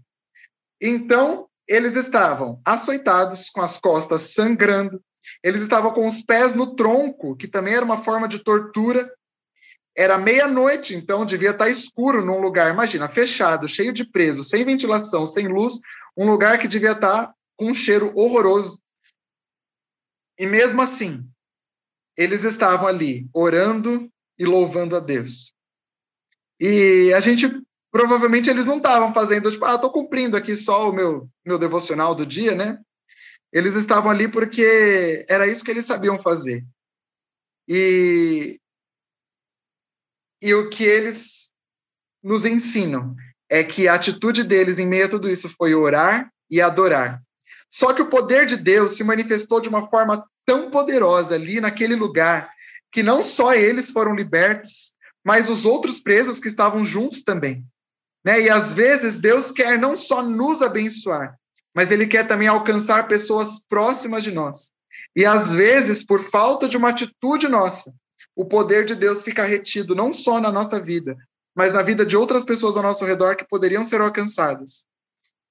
Então 0.80 1.48
eles 1.68 1.96
estavam 1.96 2.60
açoitados, 2.64 3.50
com 3.50 3.60
as 3.60 3.78
costas 3.78 4.34
sangrando, 4.34 5.02
eles 5.42 5.62
estavam 5.62 5.92
com 5.92 6.06
os 6.06 6.22
pés 6.22 6.54
no 6.54 6.76
tronco, 6.76 7.36
que 7.36 7.48
também 7.48 7.74
era 7.74 7.84
uma 7.84 8.02
forma 8.02 8.28
de 8.28 8.38
tortura, 8.38 9.10
era 9.96 10.18
meia-noite, 10.18 10.94
então 10.94 11.24
devia 11.24 11.50
estar 11.50 11.68
escuro 11.68 12.24
num 12.24 12.40
lugar, 12.40 12.70
imagina, 12.72 13.08
fechado, 13.08 13.66
cheio 13.66 13.92
de 13.92 14.04
presos, 14.04 14.48
sem 14.48 14.64
ventilação, 14.64 15.26
sem 15.26 15.48
luz, 15.48 15.80
um 16.16 16.28
lugar 16.28 16.58
que 16.58 16.68
devia 16.68 16.92
estar 16.92 17.32
com 17.56 17.70
um 17.70 17.74
cheiro 17.74 18.12
horroroso. 18.14 18.78
E 20.38 20.46
mesmo 20.46 20.82
assim, 20.82 21.26
eles 22.16 22.44
estavam 22.44 22.86
ali 22.86 23.28
orando 23.32 24.10
e 24.38 24.44
louvando 24.44 24.96
a 24.96 25.00
Deus. 25.00 25.54
E 26.58 27.12
a 27.14 27.20
gente 27.20 27.46
provavelmente 27.90 28.50
eles 28.50 28.66
não 28.66 28.78
estavam 28.78 29.12
fazendo, 29.14 29.50
tipo, 29.50 29.64
ah, 29.64 29.74
estou 29.74 29.90
cumprindo 29.90 30.36
aqui 30.36 30.54
só 30.56 30.90
o 30.90 30.92
meu 30.92 31.28
meu 31.44 31.58
devocional 31.58 32.14
do 32.14 32.26
dia, 32.26 32.54
né? 32.54 32.78
Eles 33.52 33.74
estavam 33.74 34.10
ali 34.10 34.28
porque 34.28 35.24
era 35.28 35.46
isso 35.46 35.64
que 35.64 35.70
eles 35.70 35.84
sabiam 35.84 36.18
fazer. 36.18 36.64
E 37.68 38.60
e 40.40 40.54
o 40.54 40.68
que 40.68 40.84
eles 40.84 41.50
nos 42.22 42.44
ensinam 42.44 43.14
é 43.48 43.62
que 43.62 43.88
a 43.88 43.94
atitude 43.94 44.42
deles 44.42 44.78
em 44.78 44.86
meio 44.86 45.06
a 45.06 45.08
tudo 45.08 45.30
isso 45.30 45.48
foi 45.48 45.74
orar 45.74 46.30
e 46.50 46.60
adorar. 46.60 47.22
Só 47.70 47.92
que 47.92 48.02
o 48.02 48.08
poder 48.08 48.46
de 48.46 48.56
Deus 48.56 48.92
se 48.92 49.04
manifestou 49.04 49.60
de 49.60 49.68
uma 49.68 49.88
forma 49.88 50.26
tão 50.46 50.70
poderosa 50.70 51.34
ali 51.34 51.60
naquele 51.60 51.94
lugar 51.94 52.50
que 52.90 53.02
não 53.02 53.22
só 53.22 53.52
eles 53.52 53.90
foram 53.90 54.14
libertos, 54.14 54.94
mas 55.24 55.50
os 55.50 55.66
outros 55.66 55.98
presos 55.98 56.38
que 56.38 56.48
estavam 56.48 56.84
juntos 56.84 57.22
também. 57.22 57.66
Né? 58.24 58.42
E 58.42 58.48
às 58.48 58.72
vezes 58.72 59.16
Deus 59.16 59.50
quer 59.50 59.78
não 59.78 59.96
só 59.96 60.22
nos 60.22 60.62
abençoar, 60.62 61.36
mas 61.74 61.90
Ele 61.90 62.06
quer 62.06 62.26
também 62.26 62.48
alcançar 62.48 63.08
pessoas 63.08 63.58
próximas 63.68 64.24
de 64.24 64.30
nós. 64.30 64.70
E 65.14 65.24
às 65.24 65.52
vezes, 65.52 66.04
por 66.04 66.22
falta 66.22 66.68
de 66.68 66.76
uma 66.76 66.90
atitude 66.90 67.48
nossa, 67.48 67.92
o 68.34 68.44
poder 68.44 68.84
de 68.84 68.94
Deus 68.94 69.22
fica 69.22 69.44
retido 69.44 69.94
não 69.94 70.12
só 70.12 70.40
na 70.40 70.52
nossa 70.52 70.78
vida, 70.78 71.16
mas 71.54 71.72
na 71.72 71.82
vida 71.82 72.04
de 72.04 72.16
outras 72.16 72.44
pessoas 72.44 72.76
ao 72.76 72.82
nosso 72.82 73.04
redor 73.04 73.34
que 73.34 73.48
poderiam 73.48 73.84
ser 73.84 74.00
alcançadas. 74.00 74.86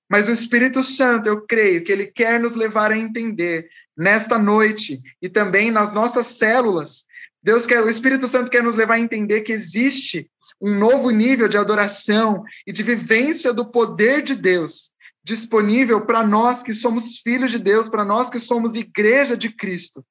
Mas 0.10 0.28
o 0.28 0.32
Espírito 0.32 0.84
Santo, 0.84 1.28
eu 1.28 1.42
creio 1.42 1.84
que 1.84 1.92
ele 1.92 2.08
quer 2.08 2.40
nos 2.40 2.56
levar 2.56 2.92
a 2.92 2.98
entender 2.98 3.70
nesta 3.98 4.38
noite 4.38 5.02
e 5.22 5.30
também 5.30 5.72
nas 5.72 5.94
nossas 5.94 6.28
células. 6.28 7.06
Deus 7.42 7.66
quer, 7.66 7.82
o 7.82 7.90
Espírito 7.90 8.28
Santo 8.28 8.52
quer 8.52 8.64
nos 8.64 8.76
levar 8.76 8.96
a 8.96 9.00
entender 9.00 9.42
que 9.42 9.52
existe 9.52 10.30
um 10.62 10.78
novo 10.78 11.10
nível 11.10 11.48
de 11.48 11.58
adoração 11.58 12.44
e 12.66 12.72
de 12.72 12.84
vivência 12.84 13.52
do 13.54 13.70
poder 13.70 14.22
de 14.22 14.36
Deus 14.36 14.96
disponível 15.26 16.06
para 16.06 16.26
nós 16.26 16.62
que 16.62 16.72
somos 16.72 17.18
filhos 17.18 17.50
de 17.50 17.58
Deus, 17.58 17.90
para 17.90 18.06
nós 18.06 18.30
que 18.30 18.40
somos 18.40 18.76
igreja 18.76 19.36
de 19.36 19.50
Cristo. 19.50 20.06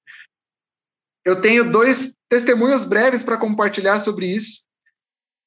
Eu 1.25 1.41
tenho 1.41 1.71
dois 1.71 2.17
testemunhos 2.29 2.85
breves 2.85 3.23
para 3.23 3.39
compartilhar 3.39 4.01
sobre 4.01 4.27
isso. 4.27 4.65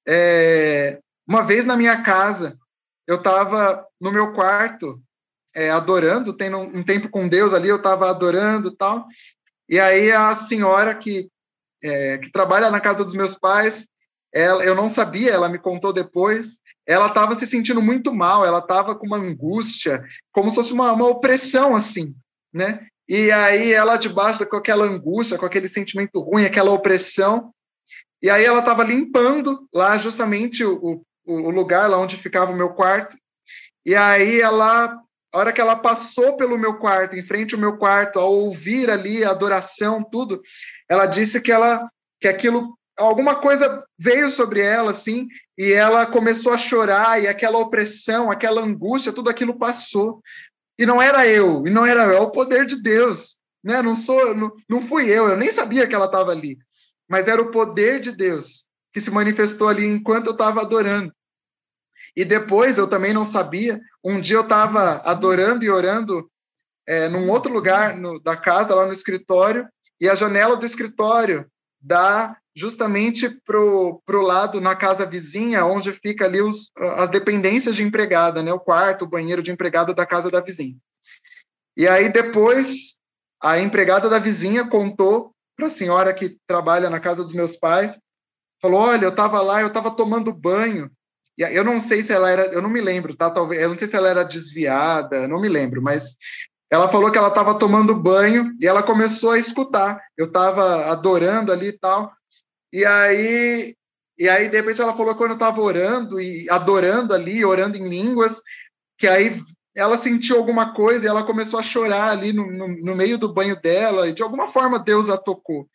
É, 0.08 1.02
uma 1.28 1.44
vez 1.44 1.66
na 1.66 1.76
minha 1.76 2.02
casa, 2.02 2.58
eu 3.08 3.16
estava 3.16 3.88
no 4.00 4.12
meu 4.12 4.34
quarto 4.34 5.02
é, 5.56 5.72
adorando, 5.72 6.34
tendo 6.34 6.58
um 6.58 6.84
tempo 6.84 7.10
com 7.10 7.28
Deus 7.28 7.54
ali, 7.54 7.70
eu 7.70 7.78
estava 7.78 8.10
adorando 8.10 8.76
tal. 8.76 9.08
E 9.70 9.80
aí 9.80 10.12
a 10.12 10.36
senhora 10.36 10.94
que, 10.94 11.30
é, 11.84 12.18
que 12.18 12.32
trabalha 12.32 12.70
na 12.70 12.80
casa 12.80 13.04
dos 13.04 13.14
meus 13.14 13.36
pais, 13.36 13.88
ela, 14.34 14.64
eu 14.64 14.76
não 14.76 14.90
sabia, 14.90 15.32
ela 15.32 15.50
me 15.50 15.58
contou 15.58 15.92
depois, 15.92 16.60
ela 16.86 17.08
estava 17.08 17.34
se 17.34 17.48
sentindo 17.48 17.82
muito 17.82 18.14
mal, 18.14 18.46
ela 18.46 18.60
estava 18.60 18.96
com 18.96 19.08
uma 19.08 19.18
angústia, 19.18 20.04
como 20.32 20.50
se 20.50 20.56
fosse 20.56 20.74
uma, 20.74 20.92
uma 20.94 21.08
opressão, 21.08 21.76
assim, 21.76 22.14
né? 22.54 22.86
E 23.08 23.32
aí 23.32 23.72
ela 23.72 23.96
debaixo 23.96 24.46
com 24.46 24.58
aquela 24.58 24.86
angústia, 24.86 25.38
com 25.38 25.46
aquele 25.46 25.70
sentimento 25.70 26.20
ruim, 26.20 26.46
aquela 26.46 26.72
opressão, 26.72 27.52
e 28.22 28.30
aí 28.30 28.44
ela 28.44 28.60
estava 28.60 28.84
limpando 28.84 29.68
lá 29.74 29.98
justamente 29.98 30.64
o, 30.64 30.76
o, 30.76 31.04
lugar 31.28 31.90
lá 31.90 31.98
onde 32.00 32.18
ficava 32.18 32.52
o 32.52 32.56
meu 32.56 32.70
quarto. 32.70 33.18
E 33.86 33.96
aí 33.96 34.42
ela, 34.42 35.00
a 35.34 35.38
hora 35.38 35.54
que 35.54 35.62
ela 35.62 35.76
passou 35.76 36.38
pelo 36.38 36.58
meu 36.58 36.76
quarto, 36.78 37.16
em 37.16 37.24
frente 37.24 37.54
ao 37.54 37.62
meu 37.62 37.78
quarto, 37.78 38.20
ao 38.20 38.34
ouvir 38.34 38.90
ali 38.90 39.24
a 39.24 39.32
adoração, 39.32 40.04
tudo, 40.04 40.42
ela 40.90 41.06
disse 41.06 41.42
que 41.42 41.52
ela 41.52 41.90
que 42.20 42.28
aquilo 42.28 42.78
alguma 42.98 43.36
coisa 43.36 43.84
veio 43.98 44.30
sobre 44.30 44.62
ela 44.62 44.92
assim, 44.92 45.28
e 45.58 45.72
ela 45.72 46.06
começou 46.06 46.52
a 46.52 46.58
chorar 46.58 47.22
e 47.22 47.28
aquela 47.28 47.60
opressão, 47.60 48.32
aquela 48.32 48.62
angústia, 48.62 49.14
tudo 49.14 49.30
aquilo 49.30 49.58
passou. 49.58 50.22
E 50.80 50.86
não 50.86 51.02
era 51.02 51.28
eu, 51.28 51.66
e 51.66 51.70
não 51.70 51.86
era 51.86 52.06
eu, 52.06 52.18
é 52.18 52.20
o 52.20 52.32
poder 52.32 52.66
de 52.66 52.82
Deus, 52.82 53.38
né? 53.64 53.82
Não 53.82 53.96
sou, 53.96 54.36
não, 54.36 54.52
não 54.70 54.82
fui 54.82 55.10
eu, 55.10 55.28
eu 55.28 55.38
nem 55.38 55.52
sabia 55.52 55.88
que 55.88 55.96
ela 55.96 56.06
estava 56.06 56.32
ali, 56.32 56.58
mas 57.10 57.28
era 57.28 57.42
o 57.42 57.52
poder 57.52 58.00
de 58.00 58.12
Deus 58.12 58.68
que 58.92 59.00
se 59.00 59.12
manifestou 59.12 59.68
ali 59.68 59.86
enquanto 59.86 60.28
eu 60.28 60.32
estava 60.34 60.62
adorando. 60.62 61.14
E 62.18 62.26
depois 62.26 62.80
eu 62.80 62.88
também 62.88 63.14
não 63.14 63.24
sabia. 63.24 63.80
Um 64.04 64.20
dia 64.20 64.38
eu 64.38 64.42
estava 64.42 65.04
adorando 65.06 65.64
e 65.64 65.70
orando 65.70 66.28
é, 66.88 67.08
num 67.08 67.30
outro 67.30 67.54
lugar 67.54 67.96
no, 67.96 68.20
da 68.20 68.36
casa, 68.36 68.74
lá 68.74 68.88
no 68.88 68.92
escritório, 68.92 69.70
e 70.02 70.10
a 70.10 70.16
janela 70.16 70.58
do 70.58 70.66
escritório 70.66 71.46
dá 71.80 72.36
justamente 72.56 73.30
pro, 73.46 74.02
pro 74.04 74.24
lado 74.24 74.60
na 74.60 74.76
casa 74.76 75.06
vizinha, 75.06 75.64
onde 75.64 75.94
fica 75.94 76.26
ali 76.26 76.42
os, 76.42 76.72
as 76.76 77.12
dependências 77.12 77.76
de 77.76 77.84
empregada, 77.84 78.42
né? 78.42 78.52
O 78.52 78.60
quarto, 78.60 79.06
o 79.06 79.08
banheiro 79.08 79.44
de 79.44 79.52
empregada 79.52 79.94
da 79.94 80.06
casa 80.06 80.32
da 80.32 80.42
vizinha. 80.42 80.76
E 81.78 81.88
aí 81.88 82.12
depois 82.12 82.98
a 83.40 83.60
empregada 83.60 84.10
da 84.10 84.18
vizinha 84.18 84.68
contou 84.68 85.36
para 85.56 85.68
a 85.68 85.70
senhora 85.70 86.12
que 86.16 86.36
trabalha 86.48 86.90
na 86.90 87.00
casa 87.00 87.24
dos 87.24 87.34
meus 87.34 87.56
pais, 87.56 88.00
falou: 88.60 88.80
"Olha, 88.80 89.06
eu 89.06 89.12
estava 89.12 89.40
lá, 89.40 89.62
eu 89.62 89.68
estava 89.68 89.92
tomando 89.92 90.34
banho. 90.34 90.90
Eu 91.38 91.64
não 91.64 91.80
sei 91.80 92.02
se 92.02 92.12
ela 92.12 92.30
era, 92.32 92.46
eu 92.48 92.62
não 92.62 92.70
me 92.70 92.82
lembro, 92.82 93.16
tá? 93.16 93.30
Talvez, 93.30 93.62
eu 93.62 93.70
não 93.70 93.78
sei 93.78 93.88
se 93.88 93.96
ela 93.96 94.10
era 94.10 94.24
desviada, 94.24 95.28
não 95.28 95.40
me 95.40 95.48
lembro, 95.48 95.82
mas 95.82 96.16
ela 96.70 96.90
falou 96.90 97.12
que 97.12 97.18
ela 97.18 97.28
estava 97.28 97.58
tomando 97.58 97.96
banho 97.96 98.52
e 98.60 98.66
ela 98.66 98.82
começou 98.82 99.32
a 99.32 99.38
escutar. 99.38 100.02
Eu 100.18 100.26
estava 100.26 100.88
adorando 100.88 101.52
ali 101.52 101.68
e 101.68 101.78
tal. 101.78 102.12
E 102.74 102.84
aí, 102.86 103.76
e 104.18 104.28
aí, 104.28 104.50
de 104.50 104.58
repente, 104.58 104.82
ela 104.82 104.96
falou 104.96 105.14
que 105.14 105.20
quando 105.20 105.32
eu 105.32 105.36
estava 105.36 105.62
orando 105.62 106.20
e 106.20 106.50
adorando 106.50 107.14
ali, 107.14 107.46
orando 107.46 107.78
em 107.78 107.88
línguas, 107.88 108.42
que 108.98 109.08
aí 109.08 109.40
ela 109.76 109.98
sentiu 109.98 110.38
alguma 110.38 110.74
coisa 110.74 111.06
e 111.06 111.08
ela 111.08 111.24
começou 111.24 111.60
a 111.60 111.64
chorar 111.64 112.10
ali 112.10 112.34
no, 112.34 112.52
no, 112.52 112.68
no 112.68 112.96
meio 112.96 113.18
do 113.18 113.32
banho 113.32 113.60
dela, 113.62 114.10
e 114.10 114.14
de 114.14 114.24
alguma 114.24 114.48
forma 114.48 114.80
Deus 114.80 115.08
a 115.08 115.18
tocou. 115.18 115.70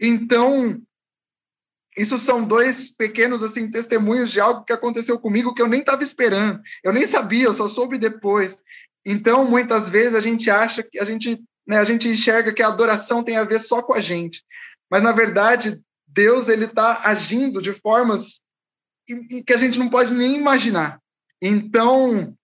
Então, 0.00 0.80
isso 1.96 2.18
são 2.18 2.44
dois 2.44 2.90
pequenos 2.90 3.42
assim 3.42 3.70
testemunhos 3.70 4.32
de 4.32 4.40
algo 4.40 4.64
que 4.64 4.72
aconteceu 4.72 5.18
comigo 5.18 5.54
que 5.54 5.62
eu 5.62 5.68
nem 5.68 5.80
estava 5.80 6.02
esperando. 6.02 6.60
Eu 6.82 6.92
nem 6.92 7.06
sabia, 7.06 7.44
eu 7.44 7.54
só 7.54 7.68
soube 7.68 7.98
depois. 7.98 8.58
Então, 9.06 9.44
muitas 9.44 9.88
vezes 9.88 10.14
a 10.14 10.20
gente 10.20 10.50
acha 10.50 10.82
que 10.82 10.98
a 10.98 11.04
gente, 11.04 11.40
né, 11.66 11.78
a 11.78 11.84
gente 11.84 12.08
enxerga 12.08 12.52
que 12.52 12.62
a 12.62 12.68
adoração 12.68 13.22
tem 13.22 13.36
a 13.36 13.44
ver 13.44 13.60
só 13.60 13.80
com 13.80 13.94
a 13.94 14.00
gente. 14.00 14.42
Mas 14.90 15.02
na 15.02 15.12
verdade, 15.12 15.80
Deus 16.06 16.48
ele 16.48 16.64
está 16.64 17.02
agindo 17.04 17.62
de 17.62 17.72
formas 17.72 18.40
que 19.46 19.52
a 19.52 19.56
gente 19.56 19.78
não 19.78 19.88
pode 19.88 20.12
nem 20.12 20.36
imaginar. 20.36 20.98
Então, 21.40 22.34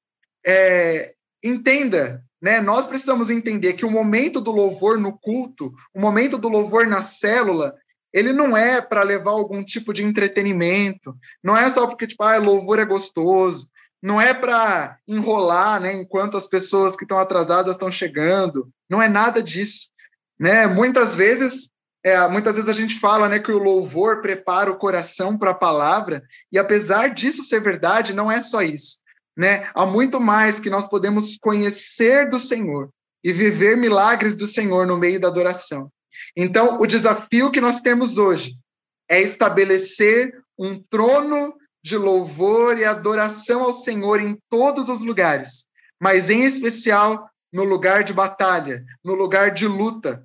é, 0.45 1.15
entenda, 1.43 2.23
né? 2.41 2.61
Nós 2.61 2.87
precisamos 2.87 3.31
entender 3.31 3.75
que 3.75 3.85
o 3.85 3.91
momento 3.91 4.41
do 4.41 4.51
louvor 4.51 4.99
no 4.99 5.19
culto, 5.19 5.73
o 5.95 6.01
momento 6.01 6.39
do 6.39 6.49
louvor 6.49 6.87
na 6.87 7.03
célula, 7.03 7.75
ele 8.13 8.33
não 8.33 8.57
é 8.57 8.81
para 8.81 9.03
levar 9.03 9.31
algum 9.31 9.65
tipo 9.65 9.93
de 9.93 10.05
entretenimento, 10.05 11.17
não 11.43 11.57
é 11.57 11.71
só 11.71 11.87
porque 11.87 12.07
tipo, 12.07 12.23
ah, 12.23 12.37
louvor 12.39 12.79
é 12.79 12.85
gostoso, 12.85 13.69
não 14.03 14.21
é 14.21 14.33
para 14.33 14.99
enrolar, 15.07 15.81
né, 15.81 15.93
enquanto 15.93 16.37
as 16.37 16.47
pessoas 16.47 16.97
que 16.97 17.05
estão 17.05 17.19
atrasadas 17.19 17.75
estão 17.75 17.91
chegando, 17.91 18.69
não 18.89 19.03
é 19.03 19.09
nada 19.09 19.43
disso, 19.43 19.91
né? 20.39 20.67
Muitas 20.67 21.15
vezes, 21.15 21.69
é, 22.03 22.27
muitas 22.29 22.55
vezes 22.55 22.71
a 22.71 22.73
gente 22.73 22.99
fala, 22.99 23.29
né, 23.29 23.39
que 23.39 23.53
o 23.53 23.59
louvor 23.59 24.23
prepara 24.23 24.71
o 24.71 24.79
coração 24.79 25.37
para 25.37 25.51
a 25.51 25.55
palavra, 25.55 26.23
e 26.51 26.59
apesar 26.59 27.09
disso 27.09 27.45
ser 27.45 27.61
verdade, 27.61 28.15
não 28.15 28.33
é 28.33 28.41
só 28.41 28.63
isso, 28.63 28.99
né? 29.37 29.69
Há 29.75 29.85
muito 29.85 30.19
mais 30.19 30.59
que 30.59 30.71
nós 30.71 30.89
podemos 30.89 31.37
conhecer 31.37 32.29
do 32.31 32.39
Senhor 32.39 32.89
e 33.23 33.33
viver 33.33 33.77
milagres 33.77 34.35
do 34.35 34.47
Senhor 34.47 34.87
no 34.87 34.97
meio 34.97 35.21
da 35.21 35.29
adoração. 35.29 35.93
Então, 36.37 36.79
o 36.81 36.87
desafio 36.87 37.51
que 37.51 37.61
nós 37.61 37.81
temos 37.81 38.19
hoje 38.19 38.55
é 39.09 39.21
estabelecer 39.21 40.33
um 40.59 40.81
trono 40.81 41.55
de 41.83 41.97
louvor 41.97 42.79
e 42.79 42.85
adoração 42.85 43.63
ao 43.65 43.73
Senhor 43.73 44.21
em 44.21 44.39
todos 44.49 44.89
os 44.89 45.01
lugares, 45.01 45.65
mas 46.01 46.31
em 46.31 46.45
especial 46.45 47.29
no 47.53 47.65
lugar 47.65 48.05
de 48.05 48.13
batalha, 48.13 48.85
no 49.03 49.15
lugar 49.15 49.51
de 49.51 49.67
luta. 49.67 50.25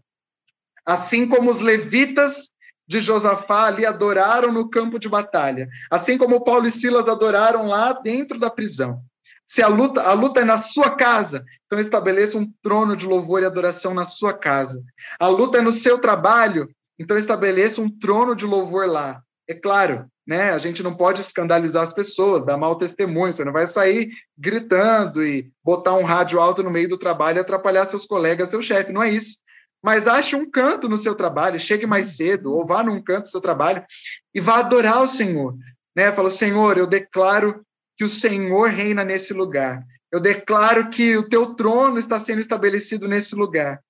Assim 0.85 1.27
como 1.27 1.49
os 1.49 1.59
levitas 1.59 2.51
de 2.87 2.99
Josafá 2.99 3.65
ali 3.65 3.85
adoraram 3.85 4.51
no 4.51 4.69
campo 4.69 4.99
de 4.99 5.09
batalha, 5.09 5.67
assim 5.89 6.17
como 6.17 6.43
Paulo 6.43 6.67
e 6.67 6.71
Silas 6.71 7.07
adoraram 7.07 7.67
lá 7.67 7.93
dentro 7.93 8.37
da 8.37 8.49
prisão. 8.49 9.01
Se 9.47 9.61
a 9.61 9.67
luta, 9.67 10.01
a 10.01 10.13
luta 10.13 10.41
é 10.41 10.43
na 10.43 10.57
sua 10.57 10.95
casa, 10.95 11.43
então 11.65 11.79
estabeleça 11.79 12.37
um 12.37 12.51
trono 12.61 12.95
de 12.95 13.05
louvor 13.05 13.43
e 13.43 13.45
adoração 13.45 13.93
na 13.93 14.05
sua 14.05 14.33
casa. 14.33 14.83
A 15.19 15.27
luta 15.27 15.59
é 15.59 15.61
no 15.61 15.71
seu 15.71 15.99
trabalho, 15.99 16.67
então 16.97 17.17
estabeleça 17.17 17.81
um 17.81 17.89
trono 17.89 18.35
de 18.35 18.45
louvor 18.45 18.87
lá. 18.87 19.21
É 19.47 19.53
claro, 19.53 20.07
né? 20.25 20.51
A 20.51 20.57
gente 20.57 20.81
não 20.81 20.95
pode 20.95 21.21
escandalizar 21.21 21.83
as 21.83 21.93
pessoas, 21.93 22.43
dar 22.43 22.57
mau 22.57 22.75
testemunho, 22.75 23.31
você 23.31 23.45
não 23.45 23.53
vai 23.53 23.67
sair 23.67 24.09
gritando 24.37 25.23
e 25.23 25.51
botar 25.63 25.93
um 25.93 26.03
rádio 26.03 26.39
alto 26.39 26.63
no 26.63 26.71
meio 26.71 26.89
do 26.89 26.97
trabalho 26.97 27.37
e 27.37 27.41
atrapalhar 27.41 27.87
seus 27.87 28.05
colegas, 28.05 28.49
seu 28.49 28.61
chefe, 28.61 28.91
não 28.91 29.03
é 29.03 29.11
isso. 29.11 29.37
Mas 29.83 30.07
ache 30.07 30.35
um 30.35 30.49
canto 30.49 30.89
no 30.89 30.97
seu 30.97 31.13
trabalho, 31.13 31.59
chegue 31.59 31.85
mais 31.85 32.15
cedo, 32.15 32.51
ou 32.51 32.65
vá 32.65 32.83
num 32.83 32.99
canto 33.03 33.23
do 33.23 33.29
seu 33.29 33.41
trabalho 33.41 33.85
e 34.33 34.41
vá 34.41 34.57
adorar 34.57 35.03
o 35.03 35.07
Senhor. 35.07 35.55
Né? 35.95 36.11
Fala, 36.11 36.31
Senhor, 36.31 36.75
eu 36.75 36.87
declaro 36.87 37.63
que 37.97 38.03
o 38.03 38.09
Senhor 38.09 38.69
reina 38.69 39.03
nesse 39.03 39.33
lugar. 39.33 39.83
Eu 40.11 40.19
declaro 40.19 40.89
que 40.89 41.17
o 41.17 41.27
teu 41.27 41.55
trono 41.55 41.97
está 41.97 42.19
sendo 42.19 42.39
estabelecido 42.39 43.07
nesse 43.07 43.35
lugar. 43.35 43.81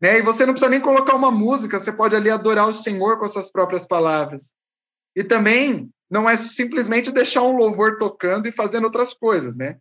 Né? 0.00 0.18
E 0.18 0.22
você 0.22 0.44
não 0.44 0.52
precisa 0.52 0.70
nem 0.70 0.80
colocar 0.80 1.14
uma 1.14 1.30
música, 1.30 1.80
você 1.80 1.92
pode 1.92 2.14
ali 2.14 2.30
adorar 2.30 2.68
o 2.68 2.74
Senhor 2.74 3.18
com 3.18 3.24
as 3.24 3.32
suas 3.32 3.50
próprias 3.50 3.86
palavras. 3.86 4.52
E 5.14 5.24
também 5.24 5.90
não 6.10 6.28
é 6.28 6.36
simplesmente 6.36 7.10
deixar 7.10 7.42
um 7.42 7.56
louvor 7.56 7.98
tocando 7.98 8.46
e 8.46 8.52
fazendo 8.52 8.84
outras 8.84 9.12
coisas, 9.12 9.56
né? 9.56 9.76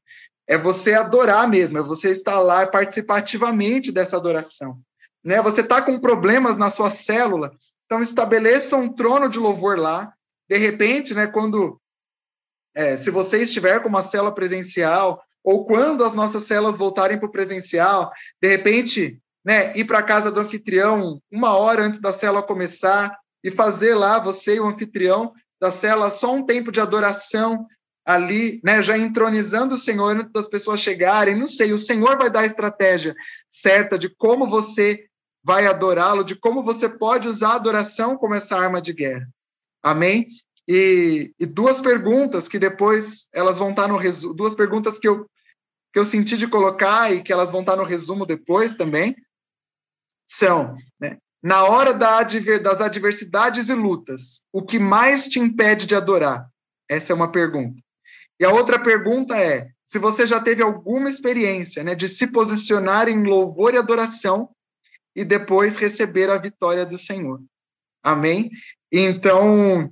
É 0.48 0.58
você 0.58 0.94
adorar 0.94 1.48
mesmo, 1.50 1.78
é 1.78 1.82
você 1.82 2.12
estar 2.12 2.40
lá 2.40 2.64
e 2.64 2.72
participar 2.72 3.18
ativamente 3.18 3.92
dessa 3.92 4.16
adoração. 4.16 4.80
Né? 5.24 5.42
Você 5.42 5.62
está 5.62 5.82
com 5.82 6.00
problemas 6.00 6.56
na 6.56 6.70
sua 6.70 6.90
célula, 6.90 7.52
então 7.86 8.02
estabeleça 8.02 8.78
um 8.78 8.94
trono 8.94 9.28
de 9.28 9.40
louvor 9.40 9.78
lá. 9.78 10.14
De 10.48 10.58
repente, 10.58 11.14
né, 11.14 11.26
quando 11.26 11.80
é, 12.76 12.98
se 12.98 13.10
você 13.10 13.40
estiver 13.40 13.82
com 13.82 13.88
uma 13.88 14.04
célula 14.04 14.34
presencial, 14.34 15.24
ou 15.44 15.66
quando 15.66 16.04
as 16.04 16.14
nossas 16.14 16.44
células 16.44 16.78
voltarem 16.78 17.18
para 17.18 17.28
o 17.28 17.32
presencial, 17.32 18.12
de 18.42 18.50
repente, 18.50 19.20
né, 19.46 19.72
ir 19.78 19.86
para 19.86 20.00
a 20.00 20.04
casa 20.04 20.32
do 20.32 20.40
anfitrião 20.40 21.22
uma 21.32 21.56
hora 21.56 21.84
antes 21.84 22.02
da 22.02 22.12
célula 22.12 22.44
começar 22.44 23.16
e 23.44 23.50
fazer 23.50 23.94
lá, 23.94 24.20
você 24.20 24.56
e 24.56 24.60
o 24.60 24.66
anfitrião 24.66 25.32
da 25.62 25.72
célula, 25.72 26.12
só 26.12 26.34
um 26.34 26.46
tempo 26.46 26.72
de 26.72 26.82
adoração 26.82 27.66
ali, 28.06 28.60
né, 28.64 28.82
já 28.82 28.98
entronizando 28.98 29.76
o 29.76 29.78
Senhor 29.78 30.18
antes 30.18 30.32
das 30.32 30.48
pessoas 30.48 30.80
chegarem, 30.80 31.36
não 31.36 31.48
sei, 31.48 31.72
o 31.72 31.78
Senhor 31.78 32.18
vai 32.18 32.30
dar 32.30 32.42
a 32.42 32.46
estratégia 32.46 33.16
certa 33.50 33.98
de 33.98 34.10
como 34.10 34.48
você 34.48 35.06
vai 35.44 35.68
adorá-lo, 35.68 36.24
de 36.24 36.36
como 36.36 36.64
você 36.64 36.90
pode 36.90 37.28
usar 37.28 37.50
a 37.50 37.56
adoração 37.56 38.18
como 38.18 38.34
essa 38.34 38.58
arma 38.58 38.82
de 38.82 38.94
guerra. 38.94 39.28
Amém? 39.82 40.28
E, 40.68 41.34
e 41.40 41.46
duas 41.46 41.80
perguntas 41.80 42.48
que 42.48 42.58
depois 42.58 43.28
elas 43.34 43.60
vão 43.60 43.70
estar 43.70 43.88
no 43.88 43.98
resumo, 43.98 44.34
duas 44.34 44.56
perguntas 44.56 44.98
que 44.98 45.08
eu, 45.08 45.30
que 45.94 46.00
eu 46.00 46.06
senti 46.06 46.38
de 46.38 46.48
colocar 46.48 47.14
e 47.14 47.22
que 47.22 47.32
elas 47.32 47.52
vão 47.52 47.62
estar 47.62 47.76
no 47.76 47.84
resumo 47.84 48.26
depois 48.26 48.76
também, 48.76 49.16
são, 50.26 50.76
né, 51.00 51.18
na 51.42 51.64
hora 51.64 51.94
da 51.94 52.18
adver, 52.18 52.62
das 52.64 52.82
adversidades 52.82 53.70
e 53.70 53.74
lutas, 53.76 54.42
o 54.52 54.64
que 54.64 54.80
mais 54.80 55.28
te 55.28 55.40
impede 55.40 55.86
de 55.86 55.96
adorar? 55.96 56.50
Essa 56.90 57.14
é 57.14 57.16
uma 57.16 57.32
pergunta. 57.32 57.80
E 58.40 58.46
a 58.46 58.52
outra 58.52 58.82
pergunta 58.82 59.38
é, 59.38 59.70
se 59.86 60.00
você 60.00 60.26
já 60.26 60.40
teve 60.40 60.64
alguma 60.64 61.08
experiência 61.08 61.84
né, 61.84 61.94
de 61.94 62.10
se 62.10 62.28
posicionar 62.28 63.08
em 63.08 63.24
louvor 63.24 63.76
e 63.76 63.78
adoração 63.78 64.50
e 65.16 65.24
depois 65.24 65.78
receber 65.78 66.30
a 66.32 66.38
vitória 66.38 66.86
do 66.86 66.98
Senhor. 66.98 67.40
Amém? 68.04 68.50
Então, 68.92 69.90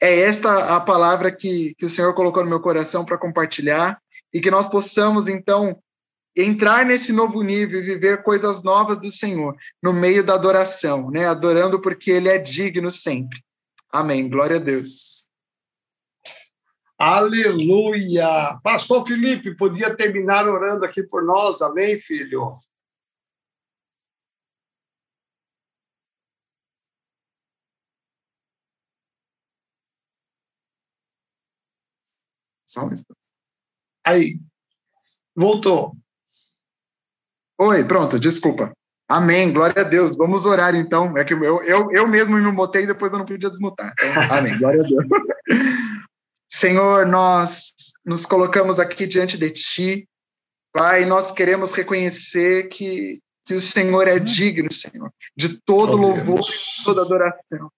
é 0.00 0.20
esta 0.20 0.76
a 0.76 0.80
palavra 0.80 1.30
que, 1.30 1.74
que 1.76 1.86
o 1.86 1.88
Senhor 1.88 2.14
colocou 2.14 2.42
no 2.42 2.50
meu 2.50 2.60
coração 2.60 3.04
para 3.04 3.18
compartilhar 3.18 3.98
e 4.32 4.40
que 4.40 4.50
nós 4.50 4.68
possamos, 4.68 5.28
então, 5.28 5.78
entrar 6.36 6.84
nesse 6.84 7.12
novo 7.12 7.42
nível 7.42 7.78
e 7.78 7.84
viver 7.84 8.22
coisas 8.22 8.62
novas 8.62 8.98
do 8.98 9.10
Senhor 9.10 9.56
no 9.82 9.92
meio 9.92 10.24
da 10.24 10.34
adoração, 10.34 11.10
né? 11.10 11.26
Adorando 11.26 11.80
porque 11.80 12.10
Ele 12.10 12.28
é 12.28 12.38
digno 12.38 12.90
sempre. 12.90 13.40
Amém. 13.90 14.28
Glória 14.28 14.56
a 14.56 14.60
Deus. 14.60 15.28
Aleluia! 16.98 18.58
Pastor 18.62 19.06
Felipe, 19.06 19.56
podia 19.56 19.94
terminar 19.94 20.48
orando 20.48 20.84
aqui 20.84 21.02
por 21.02 21.24
nós, 21.24 21.60
amém, 21.60 21.98
filho? 21.98 22.56
Só. 32.74 32.90
Aí, 34.04 34.40
voltou. 35.34 35.96
Oi, 37.56 37.84
pronto, 37.84 38.18
desculpa. 38.18 38.72
Amém, 39.08 39.52
glória 39.52 39.80
a 39.80 39.84
Deus. 39.84 40.16
Vamos 40.16 40.44
orar 40.44 40.74
então. 40.74 41.16
É 41.16 41.24
que 41.24 41.34
eu, 41.34 41.62
eu, 41.62 41.88
eu 41.92 42.08
mesmo 42.08 42.36
me 42.36 42.50
mutei 42.50 42.82
e 42.82 42.86
depois 42.86 43.12
eu 43.12 43.18
não 43.18 43.26
podia 43.26 43.48
desmutar. 43.48 43.94
Então, 43.96 44.36
amém, 44.36 44.58
glória 44.58 44.80
a 44.80 44.84
Deus. 44.84 45.04
Senhor, 46.50 47.06
nós 47.06 47.74
nos 48.04 48.26
colocamos 48.26 48.80
aqui 48.80 49.06
diante 49.06 49.38
de 49.38 49.50
Ti. 49.50 50.08
Pai, 50.72 51.04
nós 51.04 51.30
queremos 51.30 51.72
reconhecer 51.72 52.68
que, 52.68 53.20
que 53.44 53.54
o 53.54 53.60
Senhor 53.60 54.08
é 54.08 54.18
digno, 54.18 54.72
Senhor, 54.72 55.12
de 55.36 55.60
todo 55.60 55.92
oh, 55.92 56.00
louvor, 56.00 56.40
toda 56.84 57.02
adoração. 57.02 57.70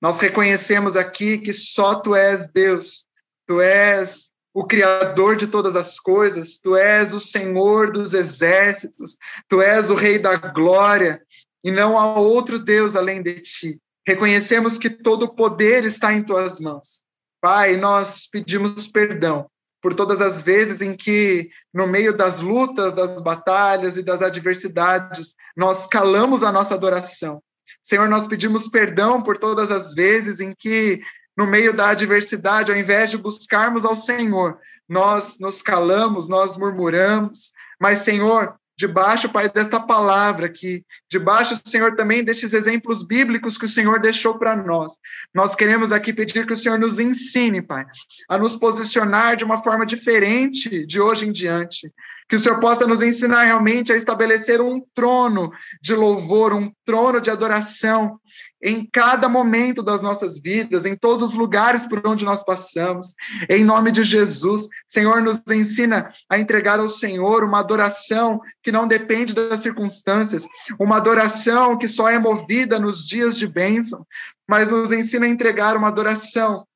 Nós 0.00 0.20
reconhecemos 0.20 0.94
aqui 0.96 1.38
que 1.38 1.52
só 1.52 1.96
Tu 1.96 2.14
és 2.14 2.52
Deus, 2.52 3.06
Tu 3.48 3.60
és 3.60 4.30
o 4.54 4.64
Criador 4.64 5.34
de 5.34 5.48
todas 5.48 5.74
as 5.74 5.98
coisas, 5.98 6.58
tu 6.58 6.76
és 6.76 7.12
o 7.12 7.18
Senhor 7.18 7.90
dos 7.90 8.14
exércitos, 8.14 9.18
tu 9.48 9.60
és 9.60 9.90
o 9.90 9.96
Rei 9.96 10.20
da 10.20 10.36
glória, 10.36 11.20
e 11.64 11.72
não 11.72 11.98
há 11.98 12.14
outro 12.18 12.56
Deus 12.58 12.94
além 12.94 13.20
de 13.20 13.40
ti. 13.40 13.80
Reconhecemos 14.06 14.78
que 14.78 14.88
todo 14.88 15.24
o 15.24 15.34
poder 15.34 15.84
está 15.84 16.12
em 16.12 16.22
tuas 16.22 16.60
mãos. 16.60 17.02
Pai, 17.40 17.76
nós 17.76 18.28
pedimos 18.30 18.86
perdão 18.86 19.46
por 19.82 19.92
todas 19.92 20.20
as 20.20 20.40
vezes 20.40 20.80
em 20.80 20.96
que, 20.96 21.50
no 21.72 21.86
meio 21.86 22.16
das 22.16 22.40
lutas, 22.40 22.94
das 22.94 23.20
batalhas 23.20 23.96
e 23.96 24.02
das 24.02 24.22
adversidades, 24.22 25.34
nós 25.56 25.86
calamos 25.86 26.42
a 26.42 26.52
nossa 26.52 26.74
adoração. 26.74 27.42
Senhor, 27.82 28.08
nós 28.08 28.26
pedimos 28.26 28.68
perdão 28.68 29.22
por 29.22 29.36
todas 29.36 29.70
as 29.70 29.94
vezes 29.94 30.40
em 30.40 30.54
que 30.56 31.02
no 31.36 31.46
meio 31.46 31.74
da 31.74 31.88
adversidade, 31.88 32.70
ao 32.70 32.78
invés 32.78 33.10
de 33.10 33.18
buscarmos 33.18 33.84
ao 33.84 33.96
Senhor, 33.96 34.58
nós 34.88 35.38
nos 35.38 35.62
calamos, 35.62 36.28
nós 36.28 36.56
murmuramos, 36.56 37.52
mas, 37.80 38.00
Senhor, 38.00 38.54
debaixo, 38.76 39.28
Pai, 39.28 39.48
desta 39.48 39.80
palavra 39.80 40.46
aqui, 40.46 40.84
debaixo, 41.08 41.60
Senhor, 41.64 41.94
também 41.96 42.24
destes 42.24 42.52
exemplos 42.52 43.06
bíblicos 43.06 43.56
que 43.56 43.64
o 43.64 43.68
Senhor 43.68 44.00
deixou 44.00 44.38
para 44.38 44.56
nós. 44.56 44.94
Nós 45.32 45.54
queremos 45.54 45.92
aqui 45.92 46.12
pedir 46.12 46.46
que 46.46 46.52
o 46.52 46.56
Senhor 46.56 46.78
nos 46.78 46.98
ensine, 46.98 47.62
Pai, 47.62 47.86
a 48.28 48.36
nos 48.36 48.56
posicionar 48.56 49.36
de 49.36 49.44
uma 49.44 49.62
forma 49.62 49.86
diferente 49.86 50.84
de 50.86 51.00
hoje 51.00 51.26
em 51.26 51.32
diante. 51.32 51.92
Que 52.28 52.36
o 52.36 52.38
Senhor 52.38 52.58
possa 52.60 52.86
nos 52.86 53.02
ensinar 53.02 53.44
realmente 53.44 53.92
a 53.92 53.96
estabelecer 53.96 54.60
um 54.60 54.80
trono 54.94 55.50
de 55.80 55.94
louvor, 55.94 56.52
um 56.54 56.72
trono 56.84 57.20
de 57.20 57.30
adoração 57.30 58.18
em 58.64 58.88
cada 58.90 59.28
momento 59.28 59.82
das 59.82 60.00
nossas 60.00 60.40
vidas, 60.40 60.86
em 60.86 60.96
todos 60.96 61.22
os 61.22 61.34
lugares 61.34 61.84
por 61.84 62.00
onde 62.06 62.24
nós 62.24 62.42
passamos. 62.42 63.08
Em 63.50 63.62
nome 63.62 63.90
de 63.90 64.02
Jesus, 64.02 64.66
Senhor, 64.86 65.20
nos 65.20 65.42
ensina 65.50 66.10
a 66.30 66.38
entregar 66.38 66.80
ao 66.80 66.88
Senhor 66.88 67.44
uma 67.44 67.60
adoração 67.60 68.40
que 68.62 68.72
não 68.72 68.88
depende 68.88 69.34
das 69.34 69.60
circunstâncias, 69.60 70.46
uma 70.80 70.96
adoração 70.96 71.76
que 71.76 71.86
só 71.86 72.08
é 72.08 72.18
movida 72.18 72.78
nos 72.78 73.06
dias 73.06 73.36
de 73.36 73.46
bênção, 73.46 74.06
mas 74.48 74.66
nos 74.66 74.90
ensina 74.90 75.26
a 75.26 75.28
entregar 75.28 75.76
uma 75.76 75.88
adoração 75.88 76.66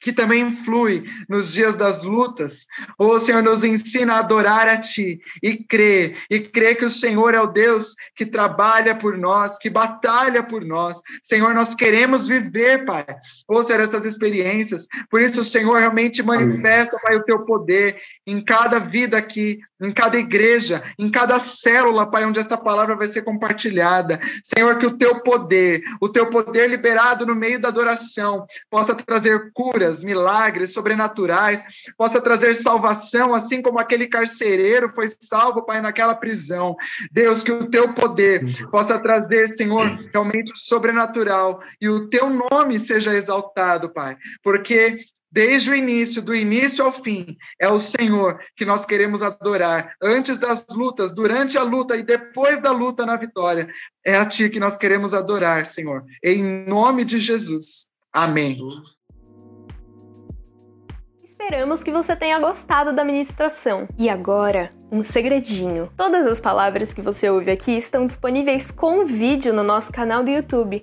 que 0.00 0.12
também 0.12 0.50
flui 0.64 1.04
nos 1.28 1.52
dias 1.52 1.76
das 1.76 2.02
lutas. 2.02 2.66
O 2.98 3.18
Senhor 3.18 3.42
nos 3.42 3.64
ensina 3.64 4.14
a 4.14 4.18
adorar 4.18 4.68
a 4.68 4.76
Ti 4.76 5.20
e 5.42 5.56
crer, 5.56 6.18
e 6.30 6.40
crer 6.40 6.76
que 6.76 6.84
o 6.84 6.90
Senhor 6.90 7.34
é 7.34 7.40
o 7.40 7.46
Deus 7.46 7.94
que 8.14 8.26
trabalha 8.26 8.94
por 8.94 9.16
nós, 9.16 9.58
que 9.58 9.70
batalha 9.70 10.42
por 10.42 10.64
nós. 10.64 11.00
Senhor, 11.22 11.54
nós 11.54 11.74
queremos 11.74 12.28
viver, 12.28 12.84
Pai, 12.84 13.06
ou 13.48 13.64
Senhor, 13.64 13.80
essas 13.80 14.04
experiências. 14.04 14.86
Por 15.10 15.20
isso, 15.20 15.40
o 15.40 15.44
Senhor 15.44 15.78
realmente 15.78 16.22
manifesta, 16.22 16.98
Pai, 17.02 17.16
o 17.16 17.24
Teu 17.24 17.44
poder 17.44 18.00
em 18.26 18.40
cada 18.40 18.78
vida 18.78 19.16
aqui, 19.16 19.58
em 19.80 19.90
cada 19.90 20.18
igreja, 20.18 20.82
em 20.98 21.08
cada 21.08 21.38
célula, 21.38 22.10
Pai, 22.10 22.24
onde 22.24 22.40
esta 22.40 22.56
palavra 22.56 22.96
vai 22.96 23.08
ser 23.08 23.22
compartilhada. 23.22 24.18
Senhor, 24.42 24.76
que 24.78 24.86
o 24.86 24.98
Teu 24.98 25.20
poder, 25.22 25.82
o 26.00 26.08
Teu 26.08 26.28
poder 26.28 26.68
liberado 26.68 27.24
no 27.24 27.34
meio 27.34 27.60
da 27.60 27.68
adoração, 27.68 28.46
possa 28.70 28.94
trazer 28.94 29.52
cura 29.52 29.76
curas, 29.76 30.02
milagres 30.02 30.72
sobrenaturais, 30.72 31.62
possa 31.98 32.20
trazer 32.20 32.54
salvação, 32.54 33.34
assim 33.34 33.60
como 33.60 33.78
aquele 33.78 34.06
carcereiro 34.06 34.88
foi 34.94 35.08
salvo, 35.20 35.64
Pai, 35.64 35.80
naquela 35.80 36.14
prisão. 36.14 36.74
Deus, 37.12 37.42
que 37.42 37.52
o 37.52 37.68
teu 37.68 37.92
poder 37.92 38.44
possa 38.70 38.98
trazer, 38.98 39.48
Senhor, 39.48 39.86
realmente 40.12 40.52
sobrenatural 40.54 41.60
e 41.80 41.88
o 41.88 42.08
teu 42.08 42.30
nome 42.30 42.78
seja 42.78 43.14
exaltado, 43.14 43.92
Pai, 43.92 44.16
porque 44.42 45.04
desde 45.30 45.70
o 45.70 45.74
início, 45.74 46.22
do 46.22 46.34
início 46.34 46.84
ao 46.84 46.92
fim, 46.92 47.36
é 47.60 47.68
o 47.68 47.78
Senhor 47.78 48.40
que 48.56 48.64
nós 48.64 48.84
queremos 48.84 49.22
adorar. 49.22 49.94
Antes 50.02 50.38
das 50.38 50.64
lutas, 50.70 51.14
durante 51.14 51.58
a 51.58 51.62
luta 51.62 51.96
e 51.96 52.02
depois 52.02 52.60
da 52.60 52.72
luta 52.72 53.04
na 53.04 53.16
vitória, 53.16 53.68
é 54.04 54.16
a 54.16 54.24
Ti 54.24 54.48
que 54.48 54.60
nós 54.60 54.76
queremos 54.76 55.12
adorar, 55.12 55.66
Senhor. 55.66 56.04
Em 56.22 56.66
nome 56.66 57.04
de 57.04 57.18
Jesus. 57.18 57.88
Amém. 58.12 58.58
Esperamos 61.22 61.82
que 61.82 61.92
você 61.92 62.16
tenha 62.16 62.38
gostado 62.38 62.94
da 62.94 63.04
ministração. 63.04 63.86
E 63.98 64.08
agora, 64.08 64.72
um 64.90 65.02
segredinho. 65.02 65.90
Todas 65.96 66.26
as 66.26 66.40
palavras 66.40 66.94
que 66.94 67.02
você 67.02 67.28
ouve 67.28 67.50
aqui 67.50 67.72
estão 67.72 68.06
disponíveis 68.06 68.70
com 68.70 69.04
vídeo 69.04 69.52
no 69.52 69.62
nosso 69.62 69.92
canal 69.92 70.24
do 70.24 70.30
YouTube. 70.30 70.82